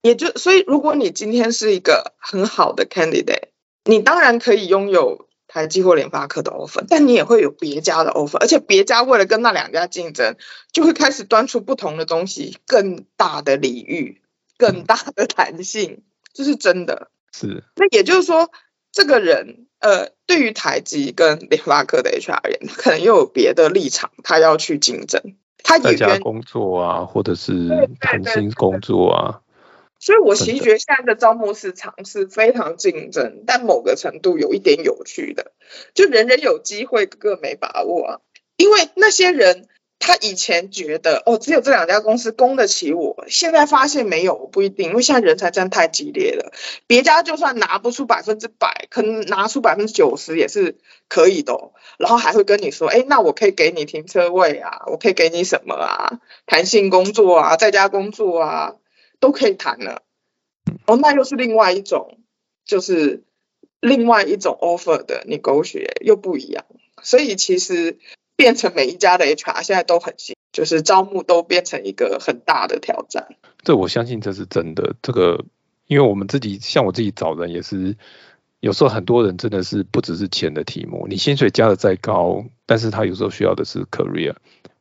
[0.00, 3.50] 也就所以，如果你今天是一个很好的 candidate，
[3.84, 10.34] 你当然可以拥有台积或联发科的 offer，但你也会有别家的 offer，而且别家为了跟那两家竞争，
[10.72, 14.20] 就会开始端出不同的东西，更大的礼遇，
[14.58, 17.12] 更大的弹性，这是真的。
[17.32, 18.50] 是，那也就是说，
[18.92, 19.66] 这个人。
[19.82, 25.20] 呃，对于台积跟联发科的 HR 而言，他可能又有别的立场，他要去竞争，
[25.64, 27.52] 他在家工作啊，或者是
[27.98, 29.40] 谈薪工作啊。
[29.98, 35.50] 所以，我其实觉得现在的招募市场是非常竞争，但某个程度有一点有趣的，
[35.94, 38.20] 就人人有机会，个个没把握啊，
[38.56, 39.66] 因为那些人。
[40.04, 46.52] 他以前觉得哦，只有这两家公司供得起我，现在发现没有，我不一定，因为现在人才战太激烈了。
[46.88, 51.70] 别家就算拿不出百分之百，可能拿出百分之九十也是可以的。
[51.98, 58.74] 然后还会跟你说，哎，那我可以给你停车位啊，我可以给你什么啊，弹性工作啊，在家工作啊，
[59.20, 60.02] 都可以谈了。
[60.86, 62.18] 哦，那又是另外一种，
[62.64, 63.22] 就是
[63.78, 66.64] 另外一种 offer 的你狗血又不一样。
[67.04, 68.00] 所以其实。
[68.36, 73.28] 变成每一家的 HR 现在都很新，就是招募都变成一个很大的挑战。
[73.62, 74.96] 这我相信这是真的。
[75.02, 75.44] 这个，
[75.86, 77.96] 因为我们自己像我自己找人也是，
[78.58, 81.06] 有时候很多人真的是不只是钱的题目。
[81.08, 84.34] 你薪水加的再高，但是他有时候需要的是 career，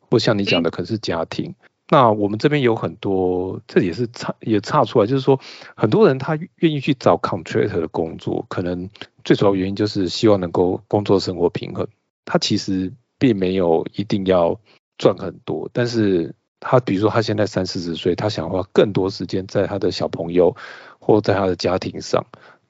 [0.09, 1.53] 或像你讲的可能是家庭。
[1.89, 5.39] 那我们这边有很多，这也是差也差出来，就是说
[5.75, 8.89] 很多人他愿意去找 contract 的工作，可能
[9.23, 11.87] 最主要原因就是希望能够工作生活平衡。
[12.25, 12.93] 他其实。
[13.21, 14.59] 并没有一定要
[14.97, 20.55] 赚很多，但是他比如说他现在三四十岁，他想花更多时间在他的小朋友
[20.97, 22.25] 或在他的家庭上，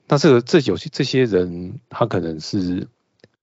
[0.10, 2.90] 那这个这有些这些人他可能是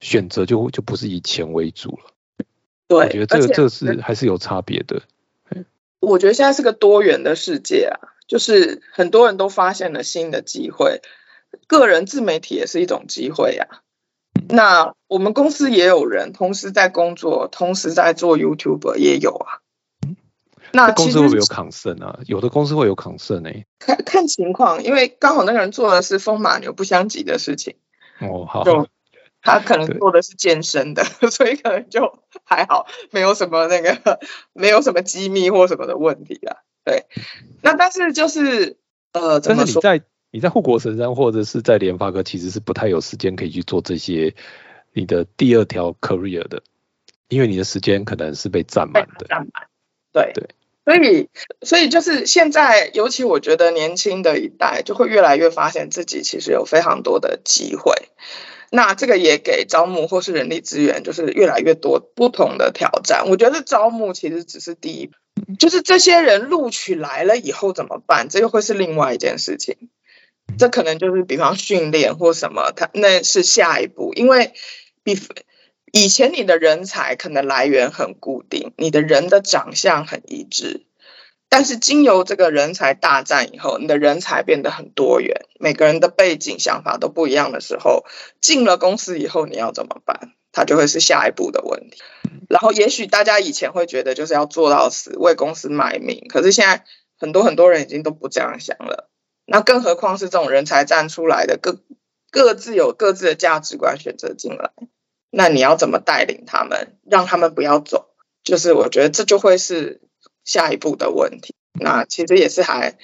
[0.01, 2.44] 选择就就不是以钱为主了。
[2.88, 5.01] 对，我觉得这个这是还是有差别的。
[6.01, 11.01] 我觉得现在是个多元的世界啊，就是很多人都发现了新的机会，
[11.66, 13.81] 个人自媒体也是一种机会呀。
[14.48, 19.61] 那我们公司也有人同时在工作，同时在做 YouTube 也有啊。
[20.72, 22.20] 那公司会不会有抗胜啊？
[22.27, 23.66] 有的公司会有抗胜诶。
[23.79, 27.77] 看看情况，因为刚好那个人做的是风马牛不相及的事情。
[28.20, 28.64] 哦，好。
[29.40, 34.18] 他可能做的是健身的， 所以可能就还好，没有什么那个，
[34.53, 36.57] 没有什么机密或什么的问题啦。
[36.85, 37.07] 对，
[37.62, 38.79] 那但是就是
[39.12, 44.34] 呃，但是你在你在护国神山或者是在联发科，其实是不太有时间可以去做这些
[44.92, 46.62] 你的第二条 career 的，
[47.28, 49.26] 因为你的时间可能是被占满的。
[49.28, 49.68] 占满。
[50.12, 50.48] 对对，
[50.84, 51.28] 所以
[51.62, 57.92] 所以就是现在，尤其我觉得年轻的一代就会越来越发现自己其实有非常多的机会。
[58.70, 63.28] 那这个也给招募或是人力资源，就是越来越多不同的挑战。
[63.28, 65.10] 我觉得招募其实只是第一，
[65.58, 68.28] 就是这些人录取来了以后怎么办？
[68.28, 69.88] 这又会是另外一件事情。
[70.56, 74.12] 这可能就是比方训练或什么，他那是下一步。
[74.14, 74.52] 因为
[75.02, 75.18] 比
[75.92, 80.84] 以前你的人才可能来源很固定，你的人的长相很一致。
[81.50, 88.04] 但是经由这个人才大战以后，你的人才变得很多元，每个人的背景想法都不一样的时候，
[88.42, 90.34] 进了公司以后你要怎么办？
[90.52, 92.02] 它就会是下一步的问题。
[92.50, 96.84] 然后也许大家以前会觉得就是要做到死，为公司卖命，可是现在
[97.18, 99.08] 很多很多人已经都不这样想了。
[99.48, 101.80] 那更何况是这种人才站出来的，各
[102.30, 104.70] 各自有各自的价值观选择进来，
[105.30, 108.11] 那你要怎么带领他们，让他们不要走？
[108.44, 110.00] 就是我觉得这就会是。
[110.44, 112.96] 下一步的问题，那其实也是还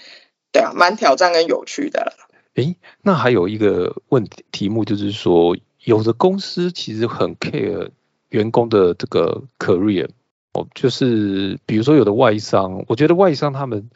[0.51, 2.15] 对啊，蛮挑战跟有趣的。
[2.55, 5.55] 诶，那还有一个问题题目就是说，
[5.85, 7.91] 有的公司其实很 care
[8.31, 10.09] 员工的这个 career
[10.55, 13.91] 哦，就是比如说有的外商，我觉得外商他们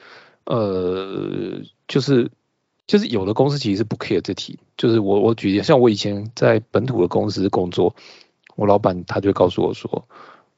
[0.44, 2.30] 呃，就是
[2.88, 7.94] 就是有的公司其实是不 care 这题，就是我我举例，像我以前在本土的公司工作，
[8.57, 10.09] 我老板他就告诉我说，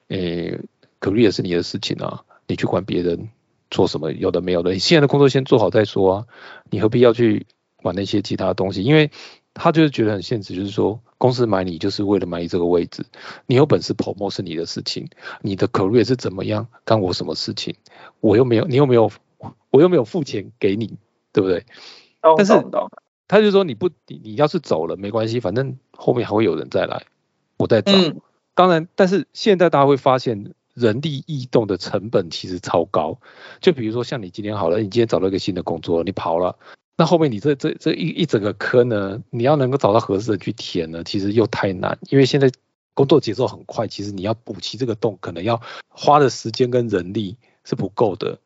[0.09, 0.59] 诶
[1.01, 2.23] ，career 是你的事情啊。
[2.47, 3.29] 你去管别人
[3.71, 6.27] 做什么，有的没有的，你现在的工作先做好再说啊，
[6.69, 8.83] 你何必要去管那些其他东西？
[8.83, 9.13] 因为
[9.55, 13.05] 他就是觉得很现实，就是说公司买你就是为了买你这个位置，
[13.47, 15.09] 你有本事 promo 是你的事情，
[15.43, 17.77] 你的 career 是怎么样，干我什么事情？
[18.19, 19.13] 我又没有，你又没有，
[19.71, 20.97] 我又没有付钱给你，
[21.33, 21.65] 对不对？
[22.37, 22.53] 但是
[23.29, 27.05] 他就说你不，你你要是走了没关系，反正后面还会有人再来，
[27.57, 27.93] 我再找。
[28.55, 30.55] 当然，但是现在大家会发现。
[30.73, 33.19] 人力异动的成本其实超高，
[33.61, 36.57] 就比如说像你今天好了，你今天找到一个新的工作，你跑了，
[36.97, 42.51] 那后面你这这这一一整个坑呢，你要能够找到合适的去填呢，其实又太难，因为现在
[42.95, 48.39] 工作节奏很快，其实你要补齐这个洞，可能要花的时间跟人力是不够的。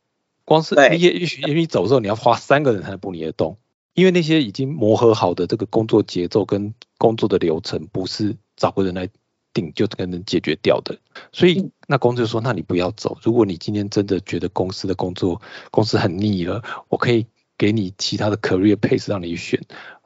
[0.47, 3.59] 光是你也也许因为你走的时候，你要花三个人才能补你的洞，
[3.95, 9.09] 因为那些已经磨合好的这个工作节奏跟工作的流程，不是找个人来。
[9.55, 10.99] 顶就可能解决掉的，
[11.31, 13.17] 所以那公司就说：“那你不要走。
[13.23, 17.25] 如果你今天真的觉得公司的工作公司很腻了，我可以
[17.57, 19.63] 给你其他的 career pace 让你选。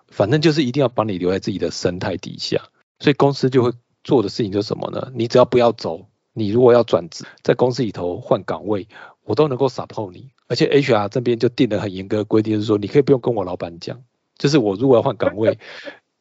[0.08, 2.62] 反正就是一定要把你留在自己的生态底下。
[2.98, 3.72] 所以公司就会
[4.04, 5.10] 做的事情就是什么呢？
[5.14, 8.86] 你只要不要走，你如果要转职，在公司里头换岗位，
[9.24, 10.28] 我都能够 support 你。
[10.48, 14.02] 而且 HR 这边就定了很严格的规定，是说你可以不用跟我老板讲，
[14.36, 15.58] 就是我如果要换岗位。”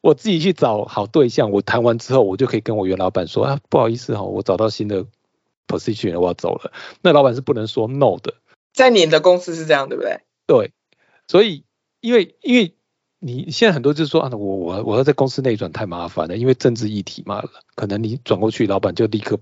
[0.00, 5.04] 我自己去找好对象，我谈完之后，我就可以跟我原老板说啊，不好意思哈，我找到新的
[5.66, 6.72] position 了，我要走了。
[7.02, 8.34] 那老板是不能说 no 的，
[8.72, 10.20] 在你的公司是这样，对不对？
[10.46, 10.70] 对，
[11.26, 11.64] 所以
[12.00, 12.74] 因为因为
[13.18, 17.42] 你现在很多就是说啊，我我我要在公司内转太麻烦了，因为政治议题嘛，
[17.74, 19.40] 可能你转过去，老板就立刻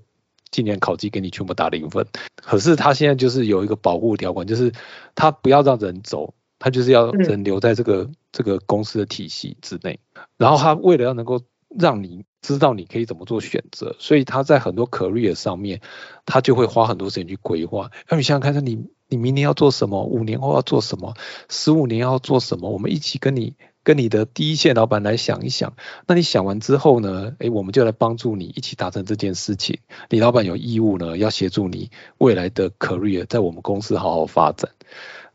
[0.50, 2.06] 今年考绩给你全部打零分。
[2.36, 4.72] 可是他现在就是有一个保护条款，就是
[5.14, 6.34] 他不要让人走。
[6.58, 10.00] 他就是要人留在这个这个公司的体系之内，
[10.38, 15.82] 然后他为了要能够让你知道你可以怎么做选择，所以他在很多 career 上面，
[16.24, 17.90] 他就会花很多时间去规划。
[18.08, 20.04] 那你想想看，你你明年要做什么？
[20.04, 21.12] 五年后要做什么？
[21.50, 22.70] 十五年要做什么？
[22.70, 23.54] 我们一起跟你
[23.86, 25.76] 跟你的第一线老板来想一想。
[26.08, 27.36] 那你想完之后呢？
[27.38, 29.78] 诶，我们就来帮助你一起达成这件事情。
[30.10, 34.72] 你老板有义务呢，要协助你未来的 career 在我们公司好好发展。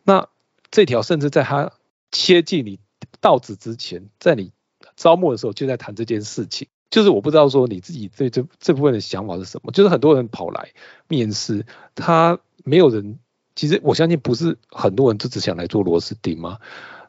[0.04, 0.28] 那
[0.70, 1.72] 这条甚至在他
[2.12, 2.78] 切进你
[3.22, 4.52] 到职之前，在你
[4.97, 6.68] 招募的时候就在谈这件事情。
[6.89, 9.72] 就是我不知道说你自己对这这部分的想法是什么？
[9.72, 10.72] 就是很多人跑来
[11.08, 13.18] 面试，他没有人，
[13.56, 16.58] 其实我相信不是很多人就只想来做螺丝钉吗？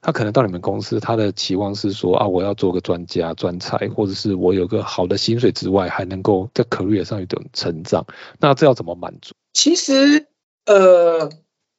[0.03, 8.05] 他可能到你们公司，他的期望是说啊，我要做个专家专才，或者是我有个好的薪水之外，还能够在 career 上有点成长。
[8.41, 9.33] 那这要怎么满足？
[9.53, 10.27] 其实
[10.67, 11.31] 呃，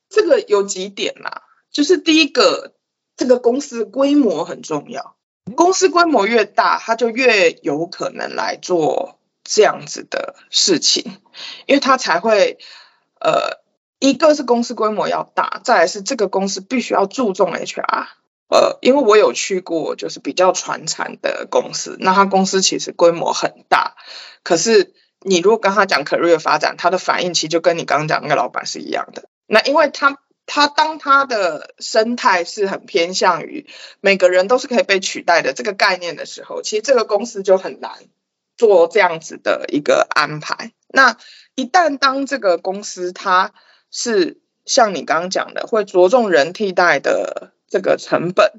[0.09, 2.73] 这个有几点啦，就是第一个，
[3.17, 5.17] 这个公司规模很重要。
[5.55, 11.17] 公司规模越大，他就越有可能来做这样子的事情，
[11.65, 12.57] 因为他才会，
[13.19, 13.62] 呃，
[14.09, 18.07] 一个是公司规模要大，再来是这个公司必须要注重 HR，
[18.49, 23.95] 呃，因为我有去过就是比较传产的公司，那他公司其实规模很大，
[24.43, 30.17] 可是你如果跟他讲 career 发展，他的反应其实就跟你刚刚讲那个老板是一样的，那因为他。
[30.45, 33.65] 他当他的生态是很偏向于
[34.01, 37.93] 每个人都是可以被取代的这个概念的时候，其实这个公司就很难
[38.57, 40.73] 做这样子的一个安排。
[40.89, 41.15] 那
[41.55, 43.53] 一旦当这个公司它
[43.93, 48.51] 是像你刚刚讲的，会着重人替代的这个成本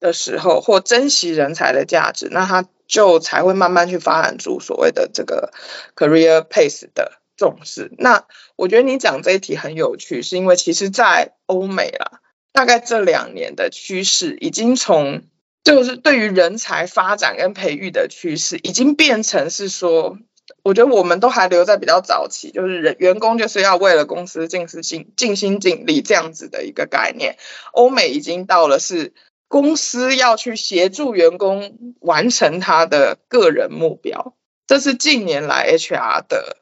[0.00, 5.52] 的时候，或珍惜人才的价值，那它就才会慢慢去发展出所谓的这个
[5.94, 7.20] career pace 的。
[7.36, 12.20] 重视那，我觉得你讲这一题很有趣，是因为其实，在欧美啦，
[12.52, 15.22] 大概这两年的趋势已经从
[15.64, 20.18] 就是对于人才发展跟培育的趋势，已经变成是说，
[20.62, 27.36] 我觉得我们都还留在比较早期，就是人员工就是要为了公司尽是尽尽心尽力这样子的一个概念。
[27.72, 29.12] 欧美已经到了是
[29.48, 34.34] 公司要去协助员工完成他的个人目标，
[34.66, 36.56] 这是近年来 HR 的。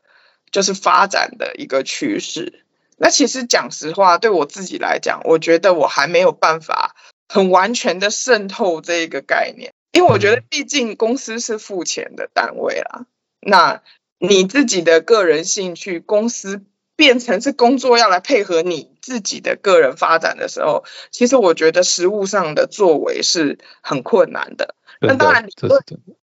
[0.51, 2.65] 就是发展的一个趋势。
[2.97, 6.97] 那其实讲实话，对我自己来讲，我觉得我还没有办法
[7.29, 13.05] 很完全的渗透这个概念，因为我觉得毕竟公司是付钱的单位啦。
[13.41, 13.83] 那
[14.19, 16.63] 你自己的个人兴趣，公司
[16.97, 24.75] 变成是工作要来配合你自己的个人发展的时候，其实我觉得实务上的作为是很困难的。
[25.01, 25.83] 那当然理论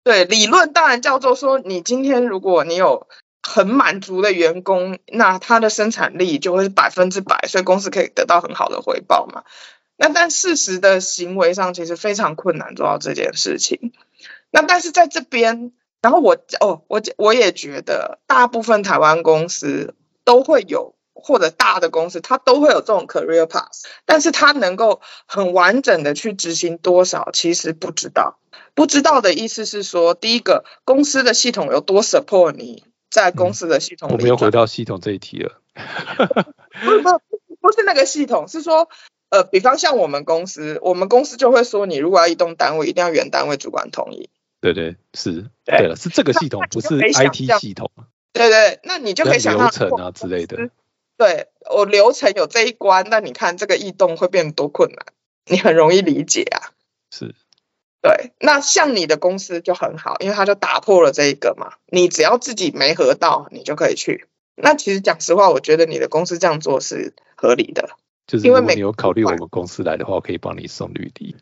[0.02, 3.06] 对理论当然叫做说，你今天如果你有。
[3.42, 9.44] 很满足的员工，那他的生产力就会是百分之百，所以公司可以得到很好的回报嘛。
[9.96, 13.92] 那但事实的行为上其实非常困难做到这件事情。
[14.50, 15.72] 那但是在这边，
[16.02, 19.94] 然后我哦，我我也觉得大部分台湾公司
[20.24, 28.38] 都会有，或者大的公司它都会有这种 career path，但是它能够很完整的去执行多少，其实不知道。
[28.74, 32.84] 不知道的意思是说，第一个公司的系统有多 support 你。
[33.10, 35.60] 在公司的系统，我们又回到系统这一题了。
[36.84, 37.20] 不是不
[37.60, 38.88] 不是那个系统，是说
[39.30, 44.30] 呃，比方像我们公司，我们公司就会说，你如果要移动单位，一定要原单位主管同意。
[44.60, 47.90] 对对是，对了，是这个系统，不是 IT 系统。
[48.32, 50.70] 对对，那你就可以想到流程啊之类的。
[51.16, 55.06] 对我流程有这一关，那你看这个异动会变多困难，
[55.46, 56.72] 你很容易理解啊。
[57.10, 57.34] 是。
[58.02, 61.74] 对，那像你的公司就很好，因为他就打破了这一个嘛。
[61.86, 64.26] 你只要自己没合到，你就可以去。
[64.54, 67.90] 那其实讲实话，我觉得你的公司这样做是合理的。
[68.26, 71.36] 就是因为你有考虑我们公司来的话，我可以帮你送绿地。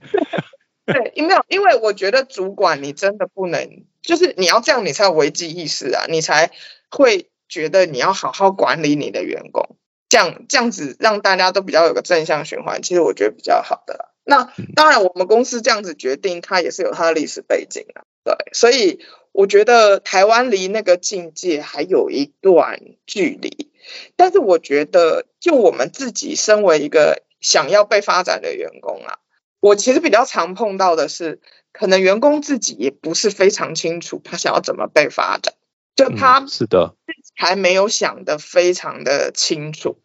[0.93, 6.51] 对，因为因为我觉得主管你真的不能，就是你要这样，你才有危机意识啊，你才
[6.91, 9.77] 会觉得你要好好管理你的员工，
[10.09, 14.15] 这样这样子让大家都比较有个正向循环，其实我觉得比较好的。
[14.25, 18.05] 那当然，我们公司这样子决定，它也是有它的历史背景啊。
[18.25, 19.01] 对，所以
[19.33, 23.71] 我觉得台湾离那个境界还有一段距离。
[24.17, 29.19] 但是我觉得，就我们自己身为一个想要被发展的员工啊，
[29.61, 31.41] 我其实比较常碰到的是，
[31.73, 35.55] 可能员工自己也不是非常清楚他想要怎么被发展，
[35.97, 36.95] 就他是的，
[37.35, 39.99] 还没有想的非常的清楚。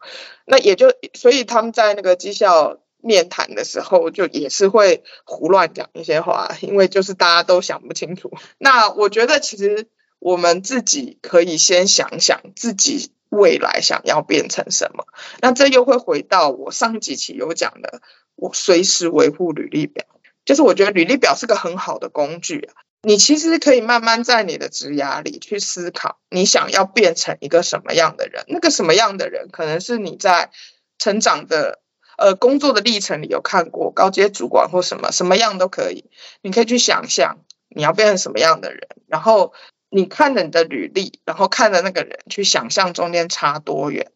[0.46, 2.80] 那也就所以他们在那个绩效。
[3.06, 8.32] 面谈的时候就也是会胡乱讲一些话，因为就是大家都想不清楚。
[8.56, 9.88] 那我觉得其实
[10.18, 15.04] 我们自己可以先想想自己未来想要变成什么。
[15.42, 18.00] 那这又会回到我上几期有讲的，
[18.36, 20.04] 我随时维护履历表，
[20.44, 22.82] 就是我觉得履历表是个很好的工具啊。
[23.02, 28.44] 你其实可以慢慢在你的职涯里去思考，你想要变成一个什么样的人？
[28.48, 30.50] 那个什么样的人，可能是你在
[30.98, 31.80] 成长的。
[32.16, 36.08] 呃，工作的历程里有看过高阶主管或什么什么样都可以，
[36.42, 39.52] 你可以去想象你要变成什么样的人，然后
[39.90, 44.12] 你看着你的履历，然后看着那个人去想象中间差多远，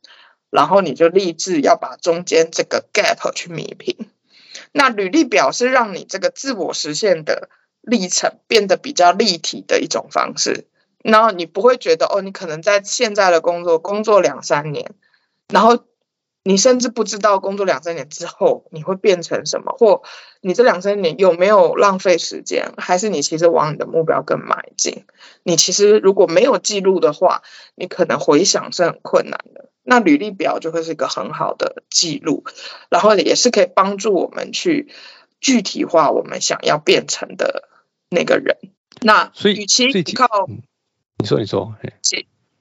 [0.50, 3.96] 然后你就立志要把中间这个 gap 去弥平。
[4.72, 7.48] 那履历表是让你这个自我实现的
[7.80, 10.66] 历程变得比较立体的一种方式。
[11.02, 14.94] 然后你不会觉得哦，你可能在现在的工作工作两三年，
[15.48, 15.84] 然后
[16.42, 20.02] 你甚至不知道工作两三年之后你会变成什么，或
[20.40, 25.04] 你这两三年有没有浪费时间，还是你其实往你的目标更迈进。
[25.44, 27.42] 你其实如果没有记录的话，
[27.76, 29.67] 你可能回想是很困难的。
[29.90, 32.44] 那履历表就会是一个很好的记录，
[32.90, 34.92] 然后也是可以帮助我们去
[35.40, 37.70] 具体化我们想要变成的
[38.10, 38.58] 那个人。
[39.00, 40.28] 那所以与其依靠。
[41.16, 41.74] 你说，你说，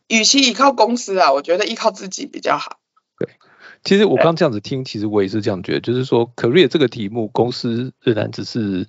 [0.07, 2.79] 与其依靠公司啊，我觉得依靠自己比较好。
[3.19, 3.29] 对，
[3.83, 8.87] 其实我刚这样子听，其实我也是这样觉得，就是说，career 这个题目，公司仍然只是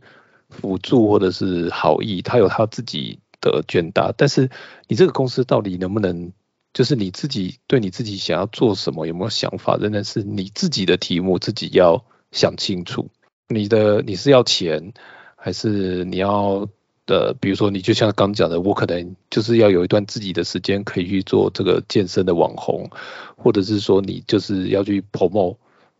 [0.48, 4.48] 辅助或者是好意，他有他自己的卷大，但是
[4.86, 6.32] 你这个公司到底能不能，
[6.72, 13.08] 就是你自己对你自己想要做什么有没有想法，仍然是你自己的题目，自己要想清楚。
[13.48, 14.92] 你的你是要钱，
[15.36, 16.68] 还是你要？
[17.08, 22.90] 的，比如说你就像刚讲的，我可能就是要有一段自己的时间可以去做这个健身的网红，
[23.34, 25.56] 或者是说你就是要去 promo，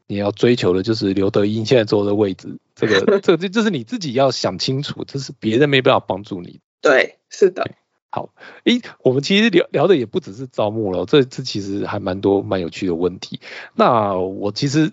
[0.06, 6.60] 你要追求的就是刘德英现在坐的位置，这个 这这这是你自己要想清楚，这是别人没办法帮助你。
[6.82, 7.66] 对，是的。
[8.10, 8.30] 好，
[8.64, 13.40] 诶，我们其实聊聊的也不只是招募了，这这其实还蛮多蛮有趣的问题。
[13.74, 14.92] 那我其实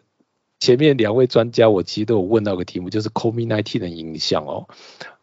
[0.59, 4.67] 前面两位专家，我其实都有问到个题目，就是 COVID-19 的影响哦。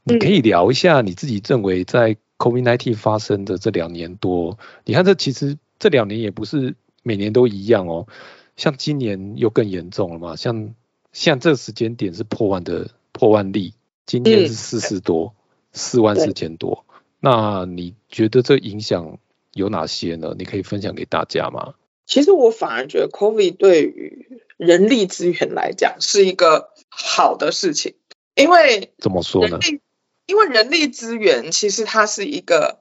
[0.04, 8.08] 你可以聊一下你自己认为在 COVID-19 发生的这两年多，你看这其实这两年也不是每年都一样哦，
[8.56, 10.74] 像今年又更严重了嘛，像
[11.12, 13.74] 像这个时间点是破万的破万例，
[14.06, 15.34] 今天是四十多，
[15.72, 16.84] 四万四千多，
[17.24, 19.18] 那你觉得这影响
[19.52, 20.34] 有哪些呢？
[20.36, 21.74] 你可以分享给大家吗？
[22.04, 27.94] 其实我反而觉得 COVID 对于人力资源来讲是一个好的事情，
[28.34, 29.60] 因为怎么说呢？
[30.26, 32.80] 因为人力资源其实它是一个，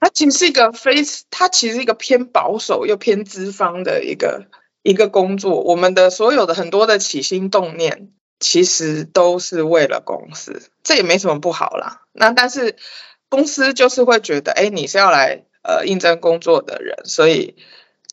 [0.00, 4.46] 它其实是一个非，它其实一个偏保守又偏资方的一个
[4.82, 5.60] 一个工作。
[5.60, 8.08] 我们的所有的很多的起心动念，
[8.40, 12.02] 其实都是为了公司，这也没什么不好啦。
[12.12, 12.76] 那但是
[13.36, 17.54] 公司就是会觉得，哎，你是要来呃应征工作的人，所以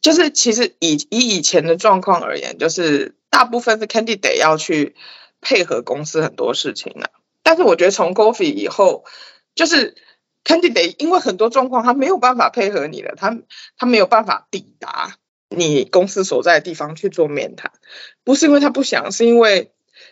[0.01, 4.97] 就是其实以以以前的状况而言，就是大部分是 candidate 要去
[5.39, 7.07] 配合公司很多事情呢。
[7.41, 9.05] 但是我觉得从 Coffee 以后，
[9.55, 9.95] 就是
[10.43, 13.39] Candidate 因为很多状况他没有办法配合你了，他
[13.77, 15.15] 他没有办法抵达
[15.47, 17.71] 你公司所在的地方去做面谈，
[18.25, 19.71] 不是因为他不想，是因为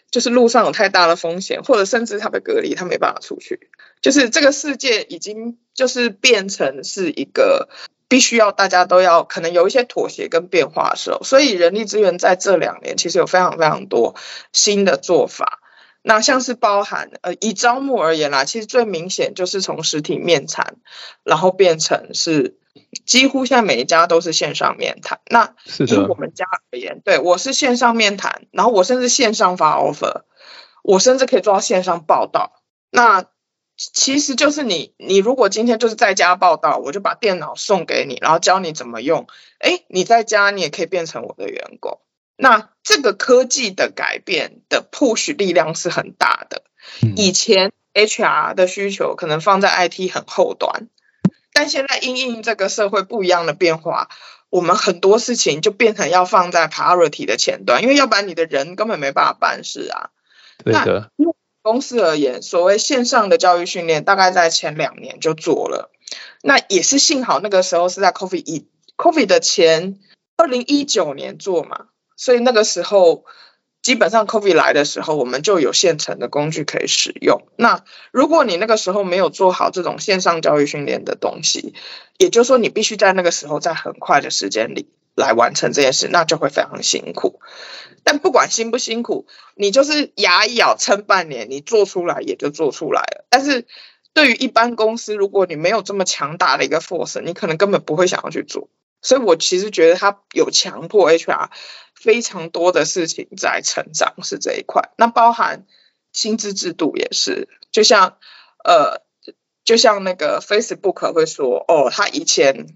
[0.09, 3.70] 就是路上有太大的风险，或者甚至他被隔离，他没办法出去。
[4.02, 7.70] 就是这个世界已经就是变成是一个
[8.08, 14.16] 必须要大家都要可能有一些妥协跟变化的时候，所以人力资源在这两年其实有非常非常多
[14.52, 15.60] 新的做法。
[16.04, 20.78] 那像是包含呃，以招募而言啦，其实最明显就是从实体面谈，
[21.24, 22.58] 然后变成是
[23.06, 25.20] 几乎现在每一家都是线上面谈。
[25.30, 30.24] 那以我们家而言，对我是线上面谈，然后我甚至线上发 offer，
[30.82, 32.64] 我甚至可以做到线上报道。
[32.89, 33.26] 那
[33.93, 39.25] 其实就是你，你如果今天就是在家报道，我就把电脑送给你，然后教你怎么用。
[39.57, 41.99] 哎，你在家你也可以变成我的员工。
[42.36, 46.63] 那这个科技的改变的 push 力量是很大的。
[47.15, 50.88] 以前 HR 的需求可能放在 IT 很后端，
[51.53, 54.09] 但现在因应这个社会不一样的变化，
[54.49, 60.09] 我们很多事情就变成要放在 priority 的前端，因为要不然你的人根本没办法办事啊。
[60.63, 61.11] 对的。
[61.62, 65.91] 公司而言，所谓线上的教育训练，大概在前两年就做了。
[66.41, 69.99] 那也是幸好那个时候是在 COVID 一 COVID 的前
[70.38, 71.86] 二零一九年做嘛。
[72.18, 73.26] 所以那个时候，
[73.82, 77.47] 基本上 COVID 来的时候，我们就有现成的工具可以使用。
[77.55, 81.74] 那如果你那个时候没有做好这种线上教育训练的东西，
[82.20, 87.39] 也就是说你必须在那个时候在很快的时间里来完成这件事，那就会非常辛苦。
[88.03, 93.26] 但不管辛不辛苦，你就是牙一咬撑半年，你做出来也就做出来了。
[93.30, 93.66] 但是
[94.14, 98.70] 对于一般公司，如果你没有这么强大的一个 force，你可能根本不会想要去做。
[99.01, 101.49] 所以我其实觉得他有强迫 HR。
[101.93, 105.68] 非常多的事情在成长是这一块，那包含
[106.12, 108.18] 薪资制度也是，就像
[108.64, 109.03] 呃，
[109.64, 112.76] 就像那个 Facebook 会说，哦，他以前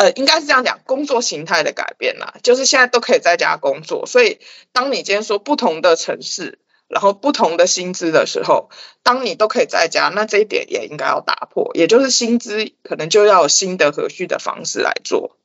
[0.00, 4.38] 呃，应该是这样讲，工作形态的改变啦，就是现在都可以在家工作，所以
[4.72, 8.70] 当你今天说不同的城市，然后不同的薪资的时候，
[9.02, 15.36] 当你都可以在家，那这一点也应该要打破，也就是薪资可能就要有新的和序的方式来做。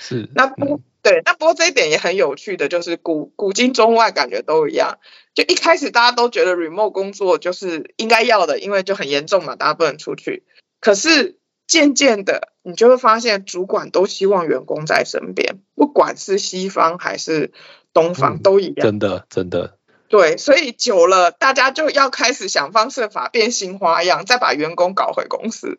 [0.00, 0.80] 是，那不。
[1.04, 5.00] 对，那不过这一点也很有趣的，就是古古今中外感觉都一样。
[5.34, 10.44] 就一开始大家都觉得 remote 工作就是应该要的，因为就很严重嘛，大家不能出去。
[10.78, 17.52] 可是渐渐的，你就会发现主管都希望员工在身边，不管是西方还是
[17.92, 18.84] 东方都一样。
[18.84, 19.78] 真的，真的。
[20.08, 25.78] 对，所以久了，大家就要开始想方设法变新花样，再把员工搞回公司。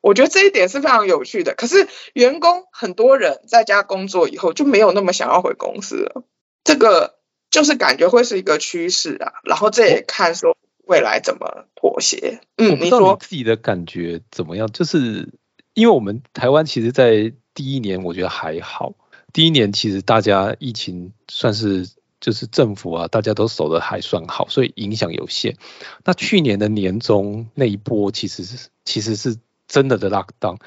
[0.00, 1.54] 我觉得这一点是非常有趣的。
[1.54, 6.24] 可是员工很多人在家工作以后就没有那么想要回公司了，
[6.64, 7.16] 这个
[7.50, 9.32] 就是感觉会是一个趋势啊。
[9.44, 10.56] 然后这也看说
[10.86, 12.40] 未来怎么妥协。
[12.56, 14.66] 嗯，你说自己的感觉怎么样？
[14.72, 15.28] 就是
[15.74, 18.94] 因为我们台湾其实，在第一年我觉得还好，
[19.34, 21.86] 第一年其实大家疫情算是
[22.20, 25.56] 就是政府啊，大家都守的还算好，所以影响有限。
[26.04, 29.36] 那去年的年中那一波其实是其实是。
[29.68, 30.58] 真的的 lock down，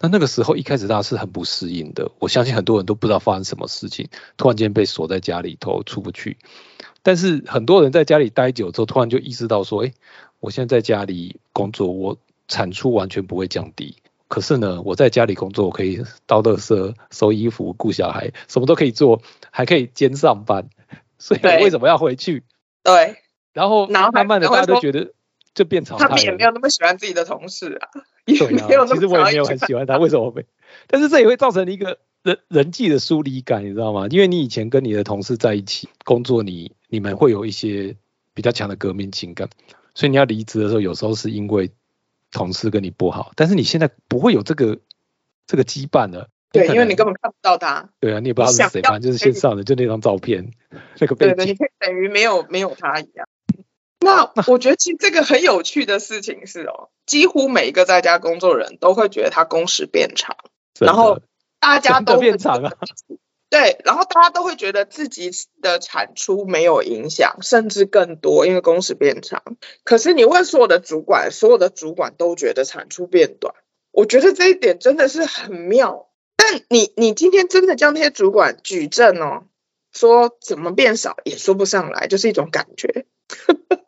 [0.00, 4.08] 那那个时候一开始大家是很不适应的，我相信很多人都不知道发生什么事情，
[4.38, 6.38] 突然间被锁在家里头出不去。
[7.06, 9.92] 但是很多人在家里待久之后，突然就意识到说，哎，
[10.40, 13.94] 我现在在家里工作，我产出完全不会降低。
[14.26, 20.68] 可是呢，我在家里工作，我可以倒垃圾、收衣服、顾小孩，什么都可以做，还可以兼上班。
[21.16, 22.42] 所以为什么要回去？
[22.82, 23.18] 对。
[23.52, 25.12] 然后慢慢的大家都觉得
[25.54, 26.08] 就变常态。
[26.08, 27.88] 他们也没有那么喜欢自己的同事啊。
[28.26, 28.84] 其实我也没有
[29.44, 30.44] 很喜欢他，为什么会？
[30.88, 34.08] 但是这也会造成一个人人际的疏离感，你知道吗？
[34.10, 37.96] 因为你以前跟你的同事在一起工作，你你们会有一些
[38.34, 39.48] 比较强的革命情感，
[39.94, 41.70] 所以你要离职的时候，有时候是因为
[42.32, 44.78] 同事跟你不好，但是你现在不会有这个
[45.46, 46.28] 这个羁绊了。
[46.50, 47.90] 对，因为你根本看不到他。
[48.00, 50.50] 对啊，你也不知道是谁，反正就是线上的，就那张照片
[50.98, 53.28] 那个背景，你可以等于没有没有他一样。
[54.00, 60.36] 那我觉得其实这个很有趣的事情是哦，几乎每一个在家工作人都会觉得他工时变长，
[60.78, 61.20] 然后
[61.60, 62.72] 大家都变长啊，
[63.50, 65.30] 对，然后大家都会觉得自己
[65.62, 69.42] 的产出没有影响，甚至更多，因为工时变长。
[69.84, 73.54] 可是你问所有的主管，所有的主管都觉得产出变短。
[73.92, 76.10] 我觉得这一点真的是很妙。
[76.36, 79.44] 但你你今天真的叫那些主管举证哦，
[79.92, 83.06] 说怎么变少也说不上来，就是一种感觉。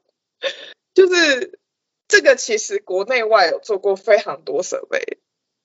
[0.94, 1.60] 就是
[2.08, 5.18] 这个，其实国内外有做过非常多设备，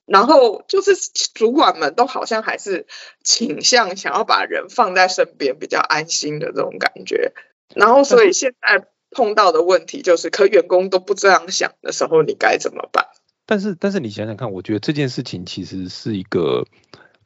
[0.06, 0.92] 然后就是
[1.34, 2.86] 主管们都好像还是
[3.22, 7.32] 倾向想要把人放在身边，比较安心的这种感觉。
[7.74, 13.06] 然后，所以现在碰到的问题就是，可员工都不这样想的时候，你该怎么办？
[13.46, 16.64] 但是，但是你想想看，我觉得这件事情其实是一个，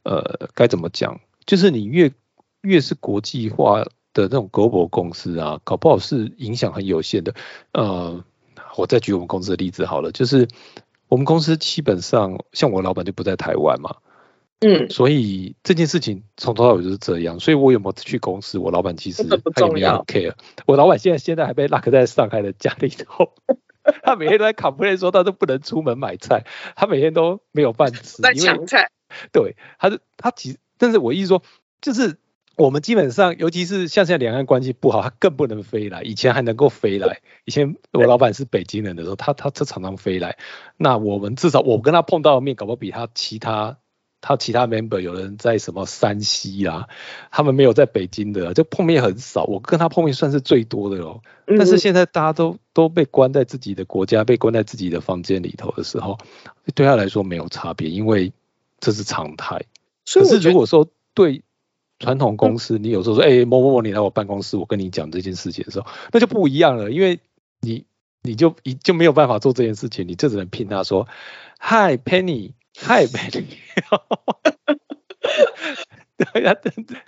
[0.03, 1.19] 呃，该怎么讲？
[1.45, 2.11] 就是你越
[2.61, 3.85] 越是国际化。
[4.11, 7.35] 的那种 global 公司啊，搞不好是影响很有限的。
[7.73, 8.25] 呃，
[8.75, 10.47] 我再举我们公司的例子好了，就是
[11.09, 13.97] 我们公司基本上像我老板就不在台湾嘛，
[14.59, 17.39] 嗯，所以这件事情从头到尾就是这样。
[17.39, 20.35] 所以我有没有去公司，我老板其实他也没有 care。
[20.67, 23.33] 我老板现在现在还被 lock 在上海的家里头，
[24.03, 26.45] 他每天都在 complain 说他都不能出门买菜，
[26.75, 28.91] 他每天都没有饭吃，在抢菜。
[29.31, 31.43] 对，他是他其实，但是我意思说
[31.81, 32.17] 就是。
[32.59, 36.01] 我们基本上，尤其是像现在两岸关系不好，他更不能飞来。
[36.01, 40.37] 以前还能够飞来，以前我老板是北京人的时候，他他他常常飞来。
[40.75, 43.77] 那我们至少我跟他碰到的面，搞不好比他其他
[44.19, 46.89] 他其他 member 有人在什么山西啦，
[47.31, 49.45] 他们没有在北京的，就碰面很少。
[49.45, 51.21] 我跟他碰面算是最多的喽。
[51.45, 56.17] 但是现在大家都都被关在自己的国家，被关在自己的房间里头的时候，
[56.75, 58.33] 对他来说没有差别，因为
[58.81, 59.61] 这是常态。
[60.13, 61.41] 可是如果说对。
[61.99, 67.19] 传统公司，你有时候说，哎，某某某，你来我办公室，我跟你讲这件事情的时候，那就不一样了，因为
[67.59, 67.85] 你
[68.23, 71.09] 你就一就没有办法做这件事情，你就只能骗他说
[71.59, 73.57] ，Hi Penny，Hi Penny，
[76.17, 76.55] 对呀，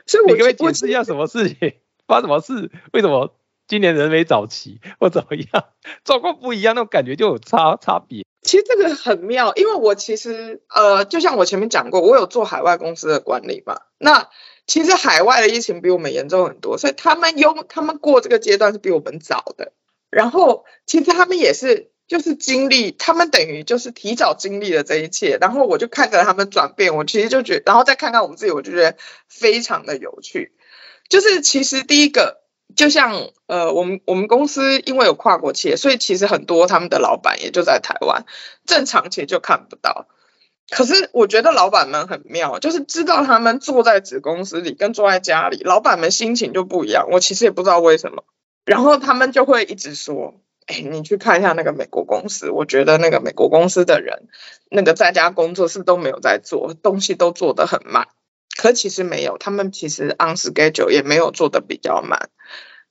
[0.06, 1.74] 所以你可以解释一下什么事情，
[2.06, 3.34] 发什么事，为什么
[3.68, 5.66] 今年人没找齐或怎么样，
[6.04, 8.26] 状况不一样，那种感觉就有差差别。
[8.42, 14.28] 其实这个很妙，因为我其实呃，就像我前面讲过，我有做海外公司的管理嘛，那。
[14.72, 19.74] 其实海外的疫情比我们严重很多，所以他们有他们过这个阶段是比我们早的。
[20.10, 25.38] 然后其实他们也是就是经历，他们等于就是提早经历了这一切。
[25.42, 28.96] 然后我就看着他们转变，我其实就觉，然后再看看我们自己，我就觉得
[29.28, 30.54] 非常的有趣。
[31.10, 32.38] 就是其实第一个，
[32.74, 38.24] 就像呃，我们我们公司因为有跨国企业，所以其实很多他们的老板也就在台湾，
[38.66, 40.08] 正常其实就看不到。
[40.70, 47.08] 可是我觉得老板们很妙，就是知道他们坐在子公司里跟坐在家里，老板们心情就不一样。
[47.12, 48.24] 我其实也不知道为什么，
[48.66, 50.36] 然后他们就会一直说
[50.68, 54.28] ：“哎，你去看一下那个美国公司，我觉得那个美国公司的人，
[54.70, 58.08] 那个在家工作是都没有在做，东西都做得很慢。”
[58.58, 62.30] 可其实没有，他们其实 on schedule 也没有做的比较慢。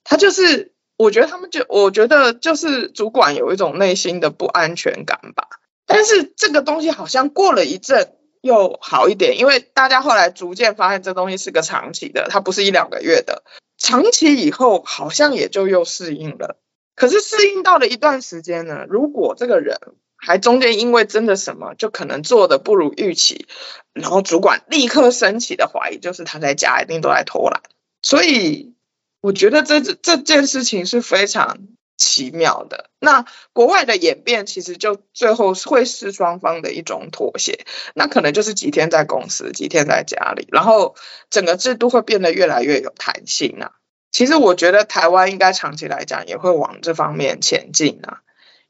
[0.03, 5.47] 他就是，我觉得他们就，我觉得就是主管有一种内心的不安全感吧。
[5.85, 13.43] 但是这个东西好像过了一阵又好一点，因为大家后来逐渐发现这东西是个长期的，它不是一两个月的。
[13.77, 16.57] 长期以后好像也就又适应了。
[16.95, 19.77] 可是适应到了一段时间呢，如果这个人
[20.15, 23.47] 还中间因为真的什么就可能做的不如预期，
[23.93, 27.61] 然后主管立刻升起的怀疑就是他在家一定都在偷懒。
[28.01, 28.75] 所以
[29.19, 31.57] 我觉得这这件事情是非常。
[32.01, 40.95] 奇妙的，那国外的演变其实就最后会是双方的一种妥协，那可能就是几天在公司，几天在家里，然后
[41.29, 43.73] 整个制度会变得越来越有弹性啊。
[44.09, 48.21] 其实我觉得台湾应该长期来讲也会往这方面前进啊，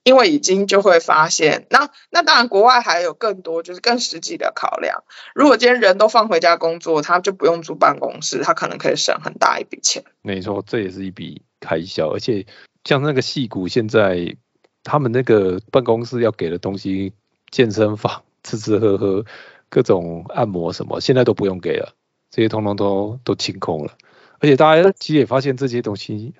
[0.03, 5.05] 因为已经就会发现，那那当然国外还有更多就是更实际的考量。
[5.33, 10.03] 如果今天人都放回家工作，他就不用租办公室，他可能可以省很大一笔钱。
[10.21, 12.45] 没错，这也是一笔开销，而且。
[12.83, 14.35] 像那个戏骨，现在
[14.83, 17.13] 他们那个办公室要给的东西，
[17.49, 19.25] 健身房、吃吃喝喝、
[19.69, 21.93] 各种按摩什么，现在都不用给了，
[22.29, 23.93] 这些通通都都清空了。
[24.39, 26.33] 而且大家其实也发现这些东西，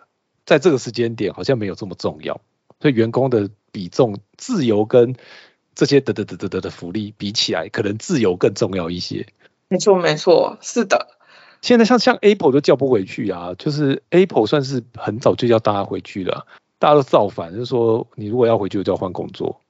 [0.46, 2.42] 在这个时间点好像没有这么重要，
[2.80, 5.16] 所以员工的比重、自由跟
[5.76, 9.28] 这些得得得得得的福利比起来，可能自由更重要一些。
[9.68, 11.21] 没错，没错，是的。
[11.62, 16.46] 现在像像 Apple 都叫不回去啊，就是 Apple 算是很早就叫大家回去了，
[16.80, 19.62] 大家都造反，就是说你如果要回去就要换工作。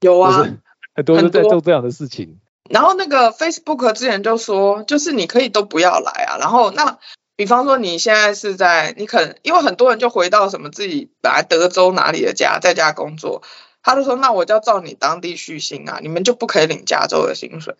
[0.00, 0.46] 有啊，
[0.94, 2.38] 很多人在做这样的事情。
[2.68, 6.38] 然后那个 Facebook 之前就说，就是你可以都不要来啊。
[6.38, 6.98] 然后那
[7.36, 13.42] 比方说你现在是在，你可能因为很多人就回到什么自己本来德州哪里的家，在家工作，
[13.82, 17.76] 他就说那我就要照你当地续薪啊，你们就不可以领加州的薪水。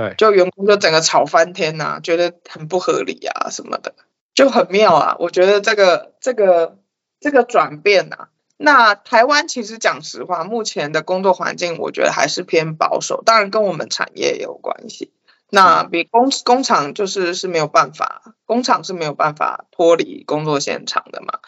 [0.00, 3.94] 对，就员工就整个吵翻天呐，觉得很不合理啊什么的，
[4.34, 5.16] 就很妙啊。
[5.18, 6.78] 我觉得这个这个
[7.20, 15.12] 这个转变呐，那台湾其实讲实话，目前的工作环境我觉得还是偏保守，当然跟我们产业有关系。
[15.50, 21.40] 那比工工厂就是是没有办法，工厂是没有办法脱离工作现场的嘛。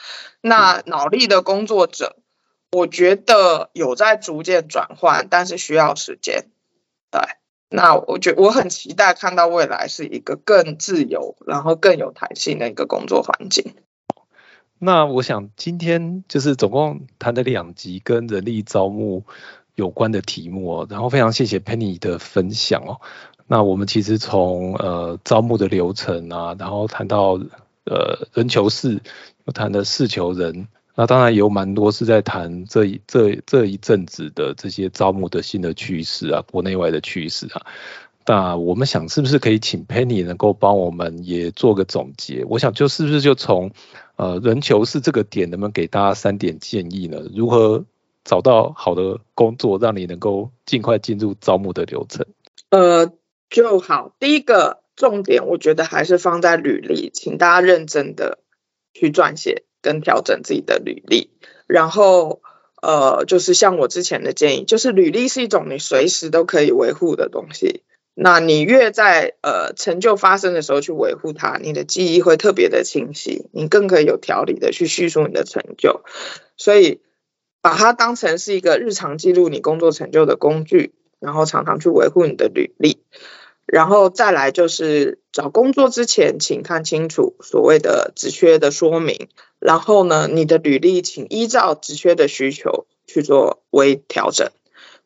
[0.43, 2.17] 那脑力的工作者，
[2.73, 6.51] 我觉得有在逐渐转换，但是需要时间。
[7.11, 7.21] 对。
[7.73, 13.75] 那我觉我很期待看到未来是一个更自由，然后更有弹性的一个工作环境。
[14.79, 19.25] 那我想今天就是总共谈了两集跟人力招募
[19.75, 23.01] 有关的题目哦，然后非常谢谢 Penny 的分享哦。
[23.47, 27.41] 那我们其实从呃招募的流程啊，然后谈到
[27.85, 29.01] 呃人求事，
[29.45, 30.69] 又谈了事求人。
[30.95, 37.67] 那当然有蛮多是在谈这一这这一阵子的这些招募的新的趋势啊，国内外的趋势啊。
[38.27, 42.45] 那我们想是不是可以请 Penny 能够帮我们也做个总结？
[42.47, 43.73] 我想就是不是就从
[44.17, 47.21] 呃人求是这个点，能不能给大家三点建议呢？
[47.35, 47.85] 如何
[48.23, 52.27] 找到好的工作，让你能够尽快进入招募的流程？
[52.71, 53.13] 呃，
[53.51, 54.15] 就好。
[54.21, 58.39] 第一个重点，我觉得还是放在履历，请大家认真的
[58.95, 59.65] 去撰写。
[59.83, 61.31] 跟调整自己的履历，
[61.67, 62.41] 然后
[62.81, 67.83] 呃，就是像我之前的建议，就是履历是一种你随时都可以维护的东西。
[68.15, 76.03] 那你越在呃成就发生的时候去维护它，你的记忆会特别的清晰，你更可以有条理的去叙述你的成就。
[76.57, 77.01] 所以
[77.63, 83.03] 把它当成是一个日常记录你工作成就的工具，然后常常去维护你的履历。
[83.65, 89.29] 然后再来就是找工作之前，请看清楚所谓的职缺的说明。
[89.59, 94.51] 然后呢，你的履历请依照职缺的需求去做微调整，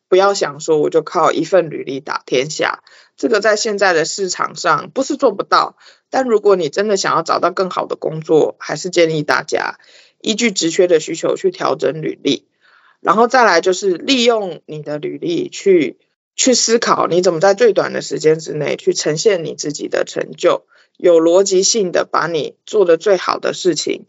[0.09, 2.83] 不要想说我就靠一份履历打天下。
[3.15, 5.77] 这个在现在的市场上不是做不到，
[6.09, 9.79] 但如果你真的想要找到更好的工作，还是建议大家
[10.19, 12.47] 依据职缺的需求去调整履历。
[12.99, 15.99] 然后再来就是利用你的履历去。
[16.37, 24.05] 去思考你怎么在最短的时间之内去呈现你自己的成就，有逻辑性的把你做的最好的事情，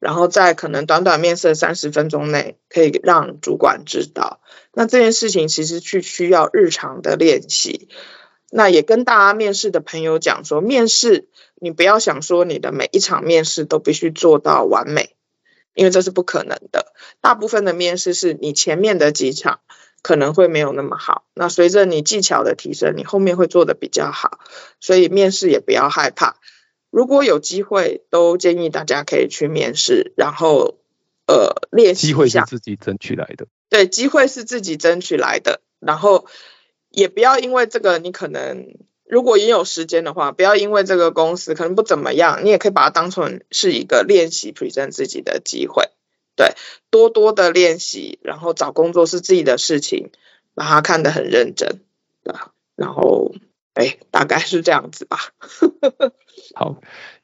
[0.00, 4.40] 然后在可能短短面试三十分钟内可以让主管知道。
[4.72, 7.88] 那这件事情其实去需要日常的练习。
[8.50, 15.14] 那也跟大家面试的朋友讲说，面试你不要想说你的每一场面试都必须做到完美，
[15.74, 16.94] 因为这是不可能的。
[17.20, 19.60] 大部分的面试是你前面的几场。
[20.06, 21.24] 可能会没有那么好。
[21.34, 24.38] 那随着你技巧的提升，你后面会做的比较好。
[24.78, 26.36] 所以面试也不要害怕。
[26.90, 30.78] 如果有机会，都建议大家可以去面试，然后
[31.26, 32.14] 呃练习一下。
[32.14, 33.48] 机会是自己争取来的。
[33.68, 35.60] 对，机会是自己争取来的。
[35.80, 36.26] 然后
[36.90, 45.90] 也不要因为这个，你可能如果也有时间的话，不要因为这个公司可能不怎么样，你也可以把它当成是一个练习 present 自己的机会。
[46.36, 46.54] 对，
[46.90, 50.10] 多多的练习，然后找工作是自己的事情，
[50.54, 51.80] 把它看得很认真，
[52.22, 52.34] 对，
[52.76, 53.34] 然后，
[53.72, 55.18] 哎，大概是这样子吧。
[56.54, 56.80] 好，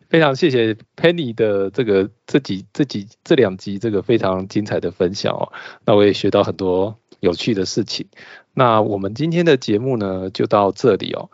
[0.09, 5.53] 非常谢谢 Penny 的这个这几这几这两集这个非常精彩的分享哦，
[5.85, 8.09] 那我也学到很多有趣的事情。
[8.55, 11.31] 那我们今天的节目呢就到这里哦。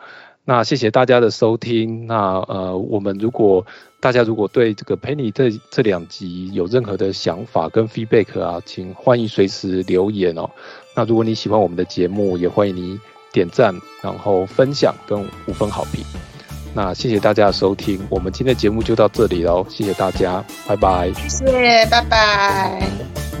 [0.49, 2.07] 那谢谢大家的收听。
[2.07, 3.63] 那呃，我们如果
[3.99, 10.49] 大家如果对这个 Penny 这这两集有任何的想法跟 feedback 啊，请欢迎随时留言哦。
[10.95, 12.99] 那如果你喜欢我们的节目，也欢迎你
[13.31, 16.03] 点赞，然后分享跟五分好评。
[16.73, 21.13] 那谢谢大家的收听，我们今天的节目就到这里喽，谢谢大家，拜拜。
[21.13, 23.38] 谢谢，拜拜。